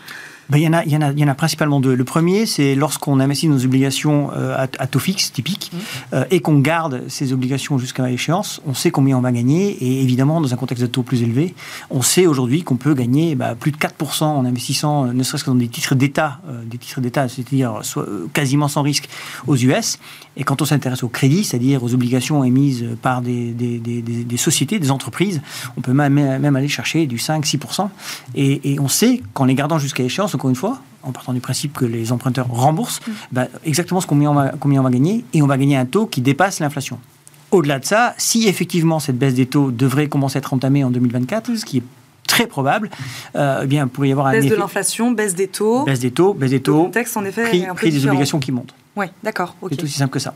Ben, 0.50 0.58
il, 0.58 0.63
y 0.63 0.68
en 0.68 0.74
a, 0.74 0.84
il, 0.84 0.91
y 0.91 0.98
en 0.98 1.01
a, 1.01 1.12
il 1.12 1.20
y 1.20 1.24
en 1.24 1.27
a 1.27 1.36
principalement 1.36 1.79
deux. 1.79 1.96
Le 1.96 2.03
premier, 2.03 2.46
c'est 2.46 2.74
lorsqu'on 2.74 3.20
investit 3.20 3.48
nos 3.48 3.63
obligations 3.63 4.32
euh, 4.36 4.56
à, 4.58 4.88
taux 4.88 5.00
fixe, 5.00 5.32
typique, 5.32 5.72
mmh. 5.72 5.77
euh, 6.13 6.25
et 6.32 6.39
qu'on 6.39 6.60
garde 6.60 7.03
ces 7.08 7.34
obligations 7.34 7.77
jusqu'à 7.77 8.08
l'échéance, 8.08 8.62
on 8.65 8.74
sait 8.74 8.89
combien 8.89 9.18
on 9.18 9.22
va 9.22 9.32
gagner. 9.32 9.77
Et 9.84 10.01
évidemment, 10.01 10.41
dans 10.41 10.51
un 10.53 10.58
contexte 10.58 10.82
de 10.84 10.88
taux 10.88 11.03
plus 11.03 11.22
élevé, 11.22 11.53
on 11.91 12.01
sait 12.01 12.25
aujourd'hui 12.25 12.63
qu'on 12.63 12.77
peut 12.77 12.96
gagner 12.96 13.36
bah, 13.36 13.56
plus 13.56 13.72
de 13.72 13.77
4% 13.77 14.24
en 14.24 14.46
investissant, 14.46 15.06
euh, 15.06 15.13
ne 15.13 15.24
serait-ce 15.24 15.44
que 15.44 15.51
dans 15.51 15.56
des 15.56 15.68
titres 15.68 15.94
d'État, 15.94 16.39
des 16.65 16.77
titres 16.77 17.01
d'État, 17.01 17.27
c'est-à-dire 17.29 17.82
quasiment 18.34 18.68
sans 18.68 18.82
risque 18.82 19.08
aux 19.48 19.56
US. 19.56 20.00
Et 20.38 20.44
quand 20.44 20.62
on 20.62 20.65
s'intéresse 20.65 21.03
au 21.03 21.10
crédit, 21.10 21.44
c'est-à-dire 21.44 21.84
aux 21.84 21.94
obligations 21.94 22.44
émises 22.44 22.86
par 23.01 23.22
des, 23.22 23.51
des, 23.51 23.77
des, 23.77 24.01
des, 24.01 24.38
sociétés, 24.38 24.79
des 24.79 24.89
entreprises, 24.89 25.41
on 25.75 25.82
peut 25.82 25.91
même, 25.91 26.13
même 26.13 26.56
aller 26.56 26.68
chercher 26.68 27.08
du 27.08 27.18
5-6%. 27.18 27.89
Et, 28.36 28.74
et 28.74 28.79
on 28.79 28.88
sait 28.88 29.22
qu'en 29.34 29.46
les 29.46 29.56
gardant 29.56 29.79
jusqu'à 29.79 30.03
l'échéance, 30.03 30.34
encore 30.39 30.50
une 30.50 30.55
fois, 30.55 30.79
en 31.03 31.12
partant 31.12 31.34
du 31.34 31.41
principe 31.41 31.74
que 31.74 31.84
les 31.84 32.13
emprunteurs 32.13 32.48
remboursent, 32.48 33.01
bah, 33.34 33.48
exactement 33.65 34.00
ce 34.00 34.08
combien 34.08 34.31
on, 34.31 34.36
va, 34.36 34.53
combien 34.58 34.79
on 34.79 34.84
va 34.84 34.89
gagner, 34.89 35.25
et 35.34 35.41
on 35.41 35.48
va 35.48 35.58
gagner 35.58 35.75
un 35.75 35.86
taux 35.86 36.05
qui 36.05 36.22
dépasse 36.22 36.62
l'inflation. 36.62 36.98
Au-delà 37.51 37.79
de 37.79 37.86
ça, 37.86 38.13
si 38.17 38.48
effectivement 38.48 39.00
cette 39.01 39.17
baisse 39.17 39.34
des 39.34 39.48
taux 39.48 39.69
devrait 39.72 40.08
commencer 40.08 40.38
à 40.38 40.39
être 40.39 40.53
entamée 40.53 40.86
en 40.86 40.91
2024, 40.91 41.55
ce 41.55 41.65
qui 41.65 41.79
est 41.79 41.84
très 42.25 42.48
probable, 42.48 42.89
euh, 43.36 43.62
eh 43.63 43.67
bien, 43.67 43.84
il 43.84 43.89
pourrait 43.89 44.08
y 44.08 44.12
avoir 44.13 44.27
un 44.27 44.31
baisse 44.31 44.46
de 44.46 44.55
l'inflation, 44.55 45.12
baisse 45.12 45.36
des 45.36 45.50
taux, 45.50 45.84
baisse 45.84 46.00
des 46.00 46.12
taux, 46.12 46.34
baisse 46.34 46.51
des 46.51 46.62
taux, 46.62 46.77
le 46.77 46.84
contexte 46.84 47.17
en 47.17 47.25
effet 47.25 47.43
prix, 47.43 47.65
un 47.65 47.69
peu 47.69 47.81
prix 47.81 47.91
des 47.91 48.08
obligations 48.08 48.39
qui 48.39 48.53
montent. 48.53 48.74
Oui, 48.96 49.08
d'accord. 49.24 49.58
C'est 49.69 49.84
aussi 49.84 49.98
simple 49.98 50.13
que 50.13 50.19
ça. 50.19 50.36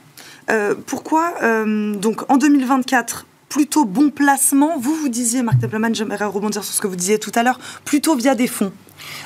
Euh, 0.51 0.75
pourquoi 0.85 1.33
euh, 1.43 1.95
donc 1.95 2.29
en 2.29 2.35
2024 2.35 3.25
plutôt 3.47 3.85
bon 3.85 4.09
placement 4.09 4.79
Vous 4.79 4.95
vous 4.95 5.09
disiez, 5.09 5.43
Marc 5.43 5.61
Templeman, 5.61 5.93
j'aimerais 5.93 6.25
rebondir 6.25 6.63
sur 6.63 6.73
ce 6.73 6.81
que 6.81 6.87
vous 6.87 6.95
disiez 6.95 7.19
tout 7.19 7.31
à 7.35 7.43
l'heure, 7.43 7.59
plutôt 7.85 8.15
via 8.15 8.33
des 8.33 8.47
fonds. 8.47 8.73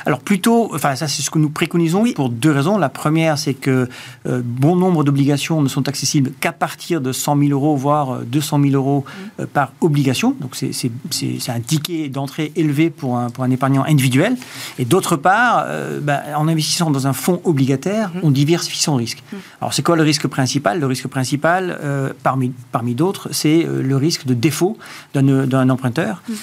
Alors 0.06 0.20
plutôt, 0.20 0.74
enfin 0.74 0.96
ça 0.96 1.08
c'est 1.08 1.22
ce 1.22 1.30
que 1.30 1.40
nous 1.40 1.50
préconisons 1.50 2.06
pour 2.16 2.30
deux 2.30 2.52
raisons. 2.52 2.78
La 2.78 2.90
première, 2.90 3.38
c'est 3.38 3.54
que 3.54 3.90
euh, 4.28 4.42
bon 4.44 4.76
nombre 4.76 5.04
d'obligations 5.04 5.62
ne 5.62 5.68
sont 5.68 5.88
accessibles 5.88 6.32
qu'à 6.40 6.52
partir 6.52 7.02
de 7.02 7.12
100 7.12 7.38
000 7.38 7.52
euros, 7.52 7.76
voire 7.76 8.20
200 8.22 8.62
000 8.62 8.74
euros 8.74 9.06
euh, 9.40 9.46
par 9.52 9.72
obligation. 9.82 10.36
Donc 10.40 10.56
c'est 10.56 11.50
un 11.50 11.60
ticket 11.60 12.10
d'entrée 12.10 12.52
élevé 12.56 12.90
pour 12.90 13.18
un, 13.18 13.30
pour 13.30 13.44
un 13.44 13.52
épargnant 13.52 13.84
individuel. 13.84 14.38
Et 14.80 14.86
d'autre 14.86 15.16
part, 15.16 15.66
euh, 15.68 16.00
bah, 16.02 16.22
en 16.36 16.48
investissant 16.48 16.92
dans 16.92 17.08
un 17.08 17.14
fonds 17.14 17.42
obligataire, 17.44 18.10
mm-hmm. 18.10 18.22
on 18.24 18.32
diversifie 18.32 18.80
son 18.80 18.96
risque. 18.96 19.24
Mm. 19.32 19.36
Alors 19.62 19.74
c'est 19.74 19.84
quoi 19.84 19.96
le 19.96 20.04
risque 20.04 20.28
principal? 20.28 20.80
Le 20.80 20.86
risque 20.86 21.08
principal, 21.08 21.80
parmi, 22.24 22.52
parmi 22.72 22.96
d'autres, 22.96 23.30
c'est 23.32 23.66
le 23.68 23.96
risque 23.98 24.26
de 24.26 24.34
défaut 24.34 24.78
d'un 25.14 25.70
emprunteur. 25.70 26.22
Mm. 26.28 26.34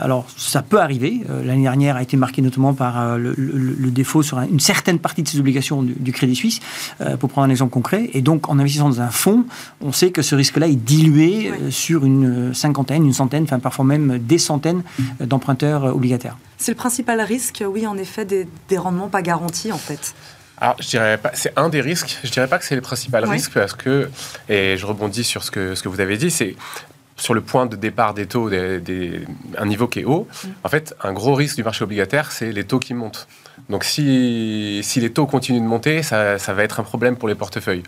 alors 0.00 0.26
ça 0.36 0.62
peut 0.62 0.80
arriver. 0.80 1.22
L'année 1.44 1.62
dernière 1.62 1.96
a 1.96 2.02
été 2.02 2.16
marquée 2.16 2.42
notamment 2.42 2.74
par 2.74 2.83
euh, 2.84 3.34
le, 3.36 3.90
défaut 3.90 4.22
sur 4.22 4.40
une 4.40 4.60
certaine 4.60 4.98
partie 4.98 5.22
de 5.22 5.28
ses 5.28 5.38
obligations 5.38 5.82
du, 5.82 6.12
Crédit 6.12 6.34
Suisse, 6.34 6.60
euh, 7.00 7.16
pour 7.16 7.30
prendre 7.30 7.46
un 7.46 7.50
exemple 7.50 7.72
concret. 7.72 8.10
Et 8.12 8.22
donc, 8.22 8.48
en 8.48 8.58
investissant 8.58 8.88
dans 8.88 9.00
un 9.00 9.10
fonds, 9.10 9.44
on 9.80 9.92
sait 9.92 10.10
que 10.10 10.22
ce 10.22 10.34
risque-là 10.34 10.66
est 10.66 10.74
dilué 10.74 11.50
euh, 11.50 11.70
sur 11.70 12.04
une 12.04 12.52
cinquantaine, 12.54 13.04
une 13.04 13.12
centaine, 13.12 13.44
enfin 13.44 13.60
parfois 13.60 13.84
même 13.84 14.18
des 14.18 14.38
centaines 14.38 14.82
d'emprunteurs 15.20 15.84
obligataires. 15.94 16.36
C'est 16.58 16.72
le 16.72 16.76
principal 16.76 17.20
risque, 17.20 17.62
oui, 17.66 17.86
en 17.86 17.96
effet, 17.96 18.24
des, 18.24 18.46
rendements 18.78 19.08
pas 19.08 19.22
garantis, 19.22 19.70
en 19.70 19.78
fait. 19.78 20.14
Alors, 20.58 20.76
je 20.80 20.88
dirais 20.88 21.18
pas, 21.18 21.30
c'est 21.34 21.52
un 21.56 21.68
des 21.68 21.80
risques. 21.80 22.18
Je 22.24 22.30
dirais 22.30 22.48
pas 22.48 22.58
que 22.58 22.64
c'est 22.64 22.74
le 22.74 22.80
principal 22.80 23.24
risque 23.24 23.52
parce 23.52 23.74
que, 23.74 24.08
et 24.48 24.76
je 24.76 24.86
rebondis 24.86 25.24
sur 25.24 25.44
ce 25.44 25.50
que, 25.50 25.74
ce 25.74 25.82
que 25.82 25.88
vous 25.88 26.00
avez 26.00 26.16
dit, 26.16 26.30
c'est 26.30 26.56
sur 27.16 27.34
le 27.34 27.40
point 27.40 27.66
de 27.66 27.76
départ 27.76 28.14
des 28.14 28.26
taux, 28.26 28.50
des, 28.50 29.22
un 29.56 29.66
niveau 29.66 29.86
qui 29.86 30.00
est 30.00 30.04
haut, 30.04 30.26
mm. 30.32 30.48
en 30.64 30.68
fait, 30.68 30.94
un 31.02 31.12
gros 31.12 31.34
risque 31.34 31.56
du 31.56 31.62
marché 31.62 31.84
obligataire, 31.84 32.32
c'est 32.32 32.52
les 32.52 32.64
taux 32.64 32.78
qui 32.78 32.94
montent. 32.94 33.28
Donc 33.68 33.84
si, 33.84 34.80
si 34.82 35.00
les 35.00 35.12
taux 35.12 35.26
continuent 35.26 35.60
de 35.60 35.66
monter, 35.66 36.02
ça, 36.02 36.38
ça, 36.38 36.52
va 36.54 36.64
être 36.64 36.80
un 36.80 36.82
problème 36.82 37.16
pour 37.16 37.28
les 37.28 37.34
portefeuilles. 37.34 37.84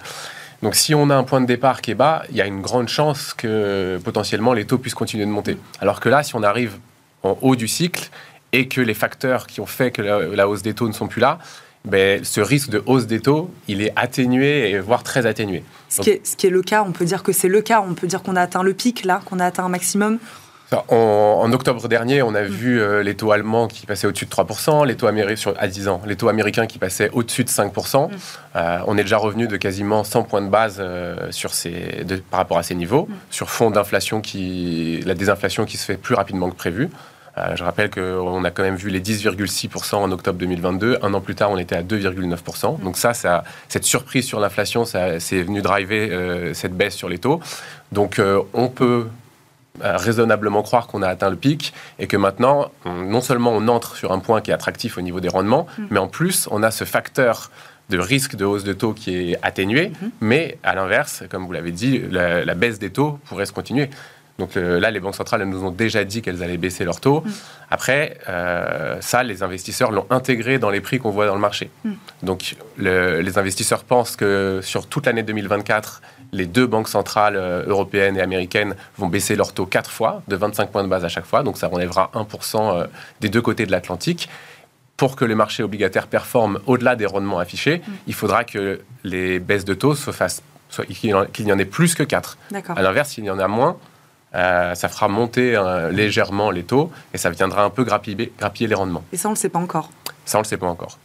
Donc 0.63 0.75
si 0.75 0.95
on 0.95 1.11
a 1.11 1.15
un 1.15 1.25
point 1.25 1.41
de 1.41 1.47
départ 1.47 1.83
qui 1.83 1.91
est 1.91 1.95
bas, 1.95 2.23
il 2.31 2.37
y 2.37 2.41
a 2.41 2.47
une 2.47 2.63
grande 2.63 2.89
chance 2.89 3.35
que 3.35 4.01
potentiellement 4.03 4.53
les 4.53 4.65
taux 4.65 4.79
puissent 4.79 4.95
continuer 4.95 5.27
de 5.27 5.31
monter. 5.31 5.59
Alors 5.81 6.01
que 6.01 6.09
là, 6.09 6.23
si 6.23 6.35
on 6.35 6.43
arrive 6.43 6.79
en 7.23 7.37
haut 7.43 7.57
du 7.57 7.69
cycle 7.69 8.09
et 8.53 8.69
que 8.69 8.81
les 8.81 8.95
facteurs 8.95 9.47
qui 9.47 9.61
ont 9.61 9.67
fait 9.67 9.91
que 9.91 10.01
la 10.03 10.49
hausse 10.49 10.63
des 10.63 10.73
taux 10.73 10.89
ne 10.89 10.93
sont 10.93 11.09
plus 11.09 11.21
là, 11.21 11.39
ben, 11.87 12.25
ce 12.25 12.41
risque 12.41 12.69
de 12.69 12.83
hausse 12.87 13.07
des 13.07 13.21
taux, 13.21 13.51
il 13.69 13.81
est 13.81 13.93
atténué, 13.97 14.71
et 14.71 14.79
voire 14.79 15.03
très 15.03 15.25
atténué. 15.25 15.63
Ce, 15.89 16.03
qui, 16.03 16.11
est, 16.11 16.27
ce 16.27 16.37
qui 16.37 16.47
est 16.47 16.51
le 16.51 16.63
cas, 16.63 16.85
on 16.87 16.93
peut 16.93 17.05
dire 17.05 17.23
que 17.23 17.33
c'est 17.33 17.49
le 17.49 17.63
cas, 17.63 17.83
on 17.89 17.95
peut 17.95 18.07
dire 18.07 18.23
qu'on 18.23 18.37
a 18.37 18.43
atteint 18.43 18.63
le 18.63 18.75
pic 18.75 19.05
là, 19.05 19.23
qu'on 19.25 19.41
a 19.41 19.47
atteint 19.47 19.65
un 19.65 19.69
maximum 19.69 20.19
en, 20.89 21.53
octobre 21.53 21.87
dernier, 21.89 22.23
on 22.23 22.35
a 22.35 22.43
mm. 22.43 22.47
vu 22.47 22.81
euh, 22.81 23.03
les 23.03 23.15
taux 23.15 23.33
allemands 23.33 23.69
qui 23.69 23.87
passaient 23.87 24.07
au-dessus 24.07 24.27
de 24.27 24.31
3%, 24.31 24.87
les 24.87 24.97
taux 24.97 25.07
américains 25.07 25.55
à 25.59 25.69
10 25.69 25.89
ans, 25.89 26.03
les 26.07 26.17
taux 26.17 26.29
américains 26.29 26.67
qui 26.67 26.79
passaient 26.79 27.11
au-dessus 27.13 27.45
de 27.45 27.49
5%. 27.49 28.11
Mm. 28.11 28.15
Euh, 28.57 28.79
on 28.87 28.99
est 28.99 29.03
déjà 29.03 29.19
revenu 29.19 29.47
de 29.47 29.57
quasiment 29.57 30.03
100 30.03 30.25
points 30.25 30.43
de 30.43 30.49
base 30.49 30.79
euh, 30.81 31.31
sur 31.31 31.55
ces, 31.55 32.05
par 32.31 32.39
rapport 32.39 32.59
à 32.59 32.63
ces 32.63 32.75
niveaux, 32.75 33.07
mm. 33.09 33.15
sur 33.31 33.51
fond 33.51 33.71
d'inflation 33.71 34.21
qui, 34.21 35.01
la 35.07 35.15
désinflation 35.15 35.65
qui 35.65 35.77
se 35.77 35.85
fait 35.85 35.97
plus 35.97 36.15
rapidement 36.15 36.51
que 36.51 36.57
prévu. 36.57 36.91
Euh, 37.39 37.55
je 37.55 37.65
rappelle 37.65 37.91
qu'on 37.91 38.45
a 38.45 38.51
quand 38.51 38.63
même 38.63 38.77
vu 38.77 38.89
les 38.89 39.01
10,6% 39.01 39.97
en 39.97 40.11
octobre 40.11 40.39
2022. 40.39 40.99
Un 41.03 41.15
an 41.15 41.21
plus 41.21 41.35
tard, 41.35 41.51
on 41.51 41.59
était 41.59 41.77
à 41.77 41.83
2,9%. 41.83 42.81
Donc 42.83 42.97
ça, 42.97 43.15
ça, 43.15 43.45
cette 43.69 43.85
surprise 43.85 44.25
sur 44.25 44.41
l'inflation, 44.41 44.85
c'est 44.85 45.43
venu 45.43 45.61
driver 45.61 46.09
euh, 46.11 46.55
cette 46.55 46.75
baisse 46.75 46.95
sur 46.95 47.09
les 47.09 47.19
taux. 47.19 47.41
Donc 47.93 48.19
euh, 48.19 48.41
on 48.55 48.69
peut 48.69 49.09
raisonnablement 49.79 50.63
croire 50.63 50.87
qu'on 50.87 51.03
a 51.03 51.09
atteint 51.09 51.29
le 51.29 51.37
pic 51.37 51.75
et 51.99 52.07
que 52.07 52.17
maintenant, 52.17 52.71
non 52.87 53.21
seulement 53.21 53.53
on 53.53 53.69
entre 53.69 53.97
sur 53.97 54.11
un 54.11 54.21
point 54.21 54.41
qui 54.41 54.51
est 54.51 54.55
attractif 54.55 54.97
au 54.97 55.03
niveau 55.03 55.21
des 55.21 55.29
rendements, 55.29 55.67
mm. 55.77 55.83
mais 55.91 55.99
en 55.99 56.09
plus, 56.09 56.49
on 56.51 56.63
a 56.63 56.71
ce 56.71 56.85
facteur 56.85 57.51
de 57.91 57.99
risque 57.99 58.37
de 58.37 58.45
hausse 58.45 58.65
de 58.65 58.73
taux 58.73 58.93
qui 58.95 59.33
est 59.33 59.39
atténué, 59.43 59.89
mm-hmm. 59.89 60.11
mais 60.21 60.59
à 60.63 60.75
l'inverse, 60.75 61.25
comme 61.31 61.47
vous 61.47 61.53
l'avez 61.53 61.73
dit, 61.73 62.03
la, 62.11 62.55
baisse 62.55 62.79
des 62.79 62.91
taux 62.91 63.19
pourrait 63.27 63.47
se 63.47 63.53
continuer. 63.53 63.91
Donc 64.39 64.57
euh, 64.57 64.79
là, 64.79 64.91
les 64.91 65.01
banques 65.01 65.15
centrales 65.15 65.43
elles 65.43 65.49
nous 65.49 65.65
ont 65.65 65.71
déjà 65.71 66.05
dit 66.05 66.23
qu'elles 66.23 66.43
allaient 66.43 66.59
baisser 66.59 66.85
leurs 66.85 67.01
taux. 67.01 67.21
Mm. 67.21 67.31
Après, 67.71 68.19
euh, 68.29 68.97
ça, 69.01 69.23
les 69.23 69.43
investisseurs 69.43 69.91
l'ont 69.91 70.07
intégré 70.11 70.59
dans 70.59 70.71
les 70.71 70.81
prix 70.81 70.99
qu'on 70.99 71.11
voit 71.11 71.27
dans 71.27 71.35
le 71.35 71.41
marché. 71.41 71.71
Mm. 71.85 71.93
Donc 72.23 72.57
les 72.79 73.39
investisseurs 73.39 73.85
pensent 73.85 74.17
que 74.17 74.61
sur 74.63 74.87
toute 74.87 75.07
l'année 75.07 75.23
2024, 75.23 76.03
les 76.33 76.47
deux 76.47 76.67
banques 76.67 76.89
centrales 76.89 77.37
euh, 77.37 77.65
européennes 77.67 78.17
et 78.17 78.21
américaines 78.21 78.75
vont 78.99 79.09
baisser 79.09 79.37
leurs 79.37 79.53
taux 79.53 79.67
quatre 79.67 79.91
fois, 79.91 80.23
de 80.29 80.37
25 80.37 80.71
points 80.71 80.85
de 80.85 80.89
base 80.89 81.05
à 81.05 81.09
chaque 81.09 81.27
fois. 81.27 81.43
Donc 81.43 81.57
ça 81.57 81.69
relèvera 81.69 82.11
1% 82.15 82.87
des 83.21 83.29
deux 83.29 83.43
côtés 83.43 83.67
de 83.67 83.71
l'Atlantique 83.71 84.29
pour 84.97 85.15
que 85.15 85.27
les 85.27 85.35
marchés 85.35 85.63
obligataires 85.63 86.07
performent 86.07 86.59
au-delà 86.67 86.97
des 86.97 87.05
rendements 87.05 87.39
affichés, 87.39 87.79
mm. 87.79 87.93
il 88.07 88.15
faudra 88.15 88.45
que 88.45 88.81
les 89.05 89.39
baisses 89.39 89.67
de 89.67 89.75
taux 89.75 89.95
se 89.95 90.11
fassent, 90.11 90.43
qu'il 90.89 91.15
n'y 91.41 91.53
en 91.53 91.59
ait 91.59 91.65
plus 91.65 91.95
que 91.95 92.03
4. 92.03 92.39
À 92.75 92.83
l'inverse, 92.83 93.11
s'il 93.11 93.25
y 93.25 93.31
en 93.31 93.39
a 93.39 93.47
moins, 93.47 93.77
ça 94.33 94.89
fera 94.89 95.09
monter 95.09 95.61
légèrement 95.93 96.51
les 96.51 96.65
taux 96.65 96.91
et 97.15 97.19
ça 97.19 97.31
viendra 97.31 97.65
un 97.65 97.71
peu 97.71 97.85
grappiller, 97.85 98.33
grappiller 98.39 98.69
les 98.69 98.75
rendements. 98.75 99.05
Et 99.13 99.17
ça, 99.17 99.29
on 99.29 99.33
ne 99.33 99.37
le 99.37 99.41
sait 99.41 99.49
pas 99.49 99.59
encore. 99.59 99.91
Ça, 100.25 100.39
on 100.39 100.41
ne 100.41 100.45
le 100.45 100.49
sait 100.49 100.57
pas 100.57 100.67
encore. 100.67 100.99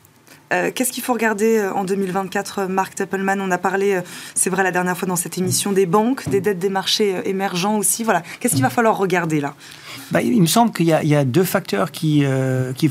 Euh, 0.51 0.72
qu'est-ce 0.74 0.91
qu'il 0.91 1.03
faut 1.03 1.13
regarder 1.13 1.58
euh, 1.58 1.74
en 1.74 1.84
2024, 1.84 2.60
euh, 2.60 2.67
Marc 2.67 2.96
Tappelman 2.96 3.39
On 3.39 3.51
a 3.51 3.58
parlé, 3.58 4.01
c'est 4.36 4.50
vrai, 4.50 4.63
la 4.63 4.72
dernière 4.72 4.98
fois 4.98 5.08
dans 5.08 5.15
cette 5.15 5.38
émission, 5.38 5.72
des 5.72 5.86
banques, 5.86 6.27
des 6.29 6.41
dettes 6.41 6.60
des 6.60 6.70
marchés 6.70 7.15
émergents 7.25 7.77
aussi. 7.77 8.03
Voilà. 8.03 8.22
Qu'est-ce 8.39 8.53
qu'il 8.53 8.63
va 8.63 8.70
falloir 8.70 8.98
regarder 8.98 9.39
là? 9.39 9.53
Bah, 10.12 10.22
il 10.22 10.41
me 10.41 10.48
semble 10.48 10.72
qu'il 10.72 10.88
y, 10.88 11.15
a 11.15 11.25
deux 11.25 11.43
facteurs 11.43 11.91
qu'il 11.91 12.25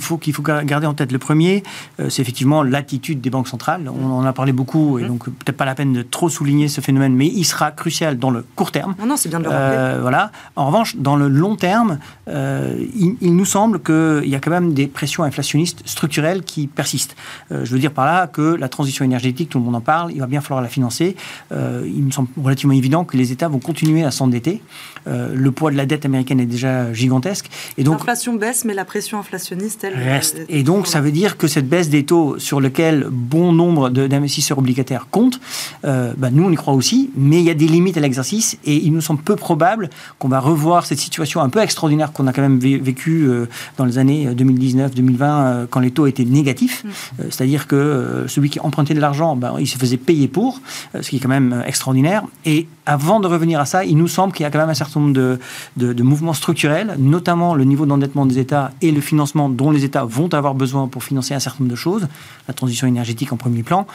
faut, 0.01 0.17
qu'il 0.17 0.33
faut 0.33 0.43
garder 0.43 0.87
en 0.87 0.95
tête. 0.95 1.13
Le 1.13 1.19
premier, 1.19 1.63
c'est 2.09 2.23
effectivement 2.23 2.63
l'attitude 2.63 3.21
des 3.21 3.31
banques 3.31 3.49
centrales. 3.49 3.91
On 3.91 4.11
en 4.11 4.25
a 4.25 4.33
parlé 4.33 4.53
beaucoup, 4.53 4.99
et 4.99 5.05
mmh. 5.05 5.09
donc 5.09 5.25
peut-être 5.25 5.57
pas 5.57 5.65
la 5.65 5.75
peine 5.75 5.93
de 5.93 6.03
trop 6.03 6.29
souligner 6.29 6.69
ce 6.69 6.81
phénomène, 6.81 7.15
mais 7.15 7.27
il 7.27 7.45
sera 7.45 7.73
crucial 7.73 8.19
dans 8.19 8.31
le 8.31 8.45
court 8.55 8.71
terme. 8.73 8.95
Non, 8.99 9.07
non, 9.07 9.17
c'est 9.17 9.29
bien 9.29 9.39
de 9.41 9.45
le 9.45 9.51
rappeler. 9.51 10.01
voilà. 10.01 10.33
En 10.57 10.67
revanche, 10.67 10.97
dans 10.97 11.17
le 11.17 11.29
long 11.29 11.57
terme, 11.57 11.99
il, 12.27 13.17
il, 13.21 13.37
nous 13.37 13.45
semble 13.45 13.81
qu'il 13.81 14.29
y 14.29 14.35
a 14.35 14.41
quand 14.41 14.51
même 14.51 14.73
des 14.73 14.87
pressions 14.87 15.25
inflationnistes 15.25 15.83
structurelles 15.87 16.43
qui 16.43 16.67
persistent. 16.67 17.17
Euh, 17.53 17.65
je 17.65 17.73
veux 17.73 17.79
dire 17.79 17.93
par 17.93 18.07
là 18.07 18.27
que 18.27 18.55
la 18.55 18.69
transition 18.69 19.05
énergétique, 19.05 19.49
tout 19.49 19.59
le 19.59 19.65
monde 19.65 19.77
en 19.77 19.81
parle, 19.81 20.13
il 20.13 20.21
va 20.21 20.27
bien 20.27 20.41
falloir 20.41 20.63
la 20.63 20.69
financer. 20.69 21.17
Euh, 21.53 21.83
il 21.87 22.03
me 22.03 22.11
semble 22.11 22.29
relativement 22.43 22.75
évident 22.75 23.05
que 23.05 23.17
les 23.17 23.33
États 23.33 23.49
vont 23.49 23.59
continuer 23.59 24.05
à 24.05 24.11
s'endetter. 24.11 24.63
Euh, 25.07 25.33
le 25.35 25.51
poids 25.51 25.71
de 25.71 25.77
la 25.77 25.87
dette 25.87 26.05
américaine 26.05 26.41
est 26.41 26.47
déjà 26.47 26.93
gigantesque. 26.93 27.51
Et 27.79 27.85
donc, 27.85 27.99
L'inflation 27.99 28.35
baisse, 28.35 28.65
mais 28.65 28.75
la 28.75 28.85
pression 28.85 29.19
inflationniste, 29.19 29.85
elle 29.85 29.95
reste. 29.95 30.39
Et 30.49 30.63
donc, 30.63 30.87
ça 30.87 31.01
veut 31.01 31.13
dire 31.13 31.37
que 31.37 31.47
cette 31.47 31.69
baisse 31.69 31.89
des 31.89 32.05
taux 32.05 32.39
sur 32.39 32.61
lequel 32.61 33.07
bon 33.11 33.53
nombre 33.53 33.91
d'investisseurs 33.91 34.59
obligataires 34.59 35.09
comptent, 35.11 35.41
bah, 35.83 36.31
nous, 36.31 36.45
on 36.45 36.51
y 36.51 36.57
croit 36.57 36.75
aussi, 36.75 37.11
mais 37.17 37.39
il 37.39 37.45
y 37.45 37.51
a 37.51 37.55
des 37.55 37.67
limites 37.67 37.97
à 37.97 38.01
l'exercice 38.01 38.59
et 38.65 38.77
il 38.77 38.93
nous 38.93 39.01
semble 39.01 39.23
peu 39.23 39.37
probable 39.37 39.91
qu'on 40.19 40.29
va 40.29 40.41
revoir 40.41 40.87
cette 40.87 40.99
situation 40.99 41.41
un 41.41 41.49
peu 41.49 41.61
extraordinaire 41.61 42.13
qu'on 42.13 42.27
a 42.27 42.33
quand 42.33 42.43
même 42.43 42.59
vécu 42.59 43.29
dans 43.77 43.85
les 43.85 43.99
années 43.99 44.29
2019-2020 44.29 45.67
quand 45.69 45.81
les 45.81 45.91
taux 45.91 46.07
étaient 46.07 46.25
négatifs. 46.25 46.85
Mm. 46.85 46.89
C'est-à-dire 47.31 47.67
que 47.67 47.77
euh, 47.77 48.29
celui 48.29 48.51
qui 48.51 48.61
empruntait 48.61 48.95
de 48.95 49.01
l'argent, 49.01 49.37
ben, 49.37 49.55
il 49.59 49.67
se 49.67 49.79
faisait 49.79 49.97
payer 49.97 50.29
pour, 50.29 50.61
euh, 50.95 51.03
ce 51.03 51.11
qui 51.11 51.17
est 51.17 51.21
quand 51.21 51.29
même 51.29 51.53
euh, 51.53 51.65
extraordinaire. 51.65 52.25
Et 52.45 52.67
avant 52.87 53.21
de 53.21 53.27
revenir 53.27 53.61
à 53.61 53.67
ça, 53.67 53.85
il 53.85 53.97
nous 53.97 54.09
semble 54.09 54.33
qu'il 54.33 54.43
y 54.45 54.47
a 54.47 54.51
quand 54.51 54.59
même 54.59 54.69
un 54.69 54.75
certain 54.75 54.90
nombre 54.99 55.13
de, 55.13 55.39
de, 55.77 56.03
mouvements 56.03 56.33
structurels, 56.33 56.97
notamment 56.99 57.55
le 57.55 57.65
niveau 57.65 57.87
d'endettement 57.87 58.27
des 58.27 58.39
États 58.39 58.73
et 58.83 58.91
le 58.91 59.01
financement 59.01 59.49
dont 59.49 59.71
les 59.71 59.85
États 59.85 60.05
vont 60.05 60.33
avoir 60.35 60.55
besoin 60.55 60.89
pour 60.89 61.05
financer 61.05 61.35
un 61.35 61.41
certain 61.41 61.65
nombre 61.65 61.71
de 61.71 61.77
choses, 61.77 62.09
la 62.49 62.55
transition 62.55 62.87
énergétique 62.87 63.33
en 63.33 63.37
premier 63.37 63.63
plan, 63.63 63.87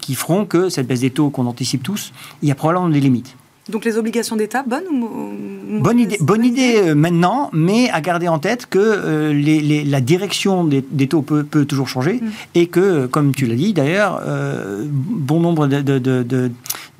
qui 0.00 0.14
feront 0.14 0.46
que 0.46 0.68
cette 0.68 0.86
baisse 0.86 1.00
des 1.00 1.10
taux 1.10 1.30
qu'on 1.30 1.46
anticipe 1.46 1.82
tous, 1.82 2.12
il 2.42 2.48
y 2.48 2.52
a 2.52 2.54
probablement 2.54 2.88
des 2.88 3.00
limites. 3.00 3.36
Donc 3.70 3.84
les 3.84 3.98
obligations 3.98 4.36
d'État, 4.36 4.64
bonne 4.66 4.84
ou 4.90 5.80
bonne 5.80 6.00
idée, 6.00 6.16
bonne 6.20 6.44
idée 6.44 6.76
euh, 6.76 6.94
maintenant, 6.94 7.50
mais 7.52 7.88
à 7.90 8.00
garder 8.00 8.26
en 8.26 8.38
tête 8.38 8.66
que 8.66 8.78
euh, 8.78 9.32
les, 9.32 9.84
la 9.84 10.00
direction 10.00 10.64
des, 10.64 10.82
taux 11.06 11.22
peut, 11.22 11.44
peut, 11.44 11.64
toujours 11.64 11.88
changer 11.88 12.14
mm. 12.14 12.28
et 12.54 12.66
que, 12.66 13.06
comme 13.06 13.34
tu 13.34 13.46
l'as 13.46 13.54
dit 13.54 13.72
d'ailleurs, 13.72 14.22
euh, 14.26 14.84
bon 14.88 15.40
nombre 15.40 15.66
de, 15.66 15.82
de, 15.82 15.98
de, 15.98 16.50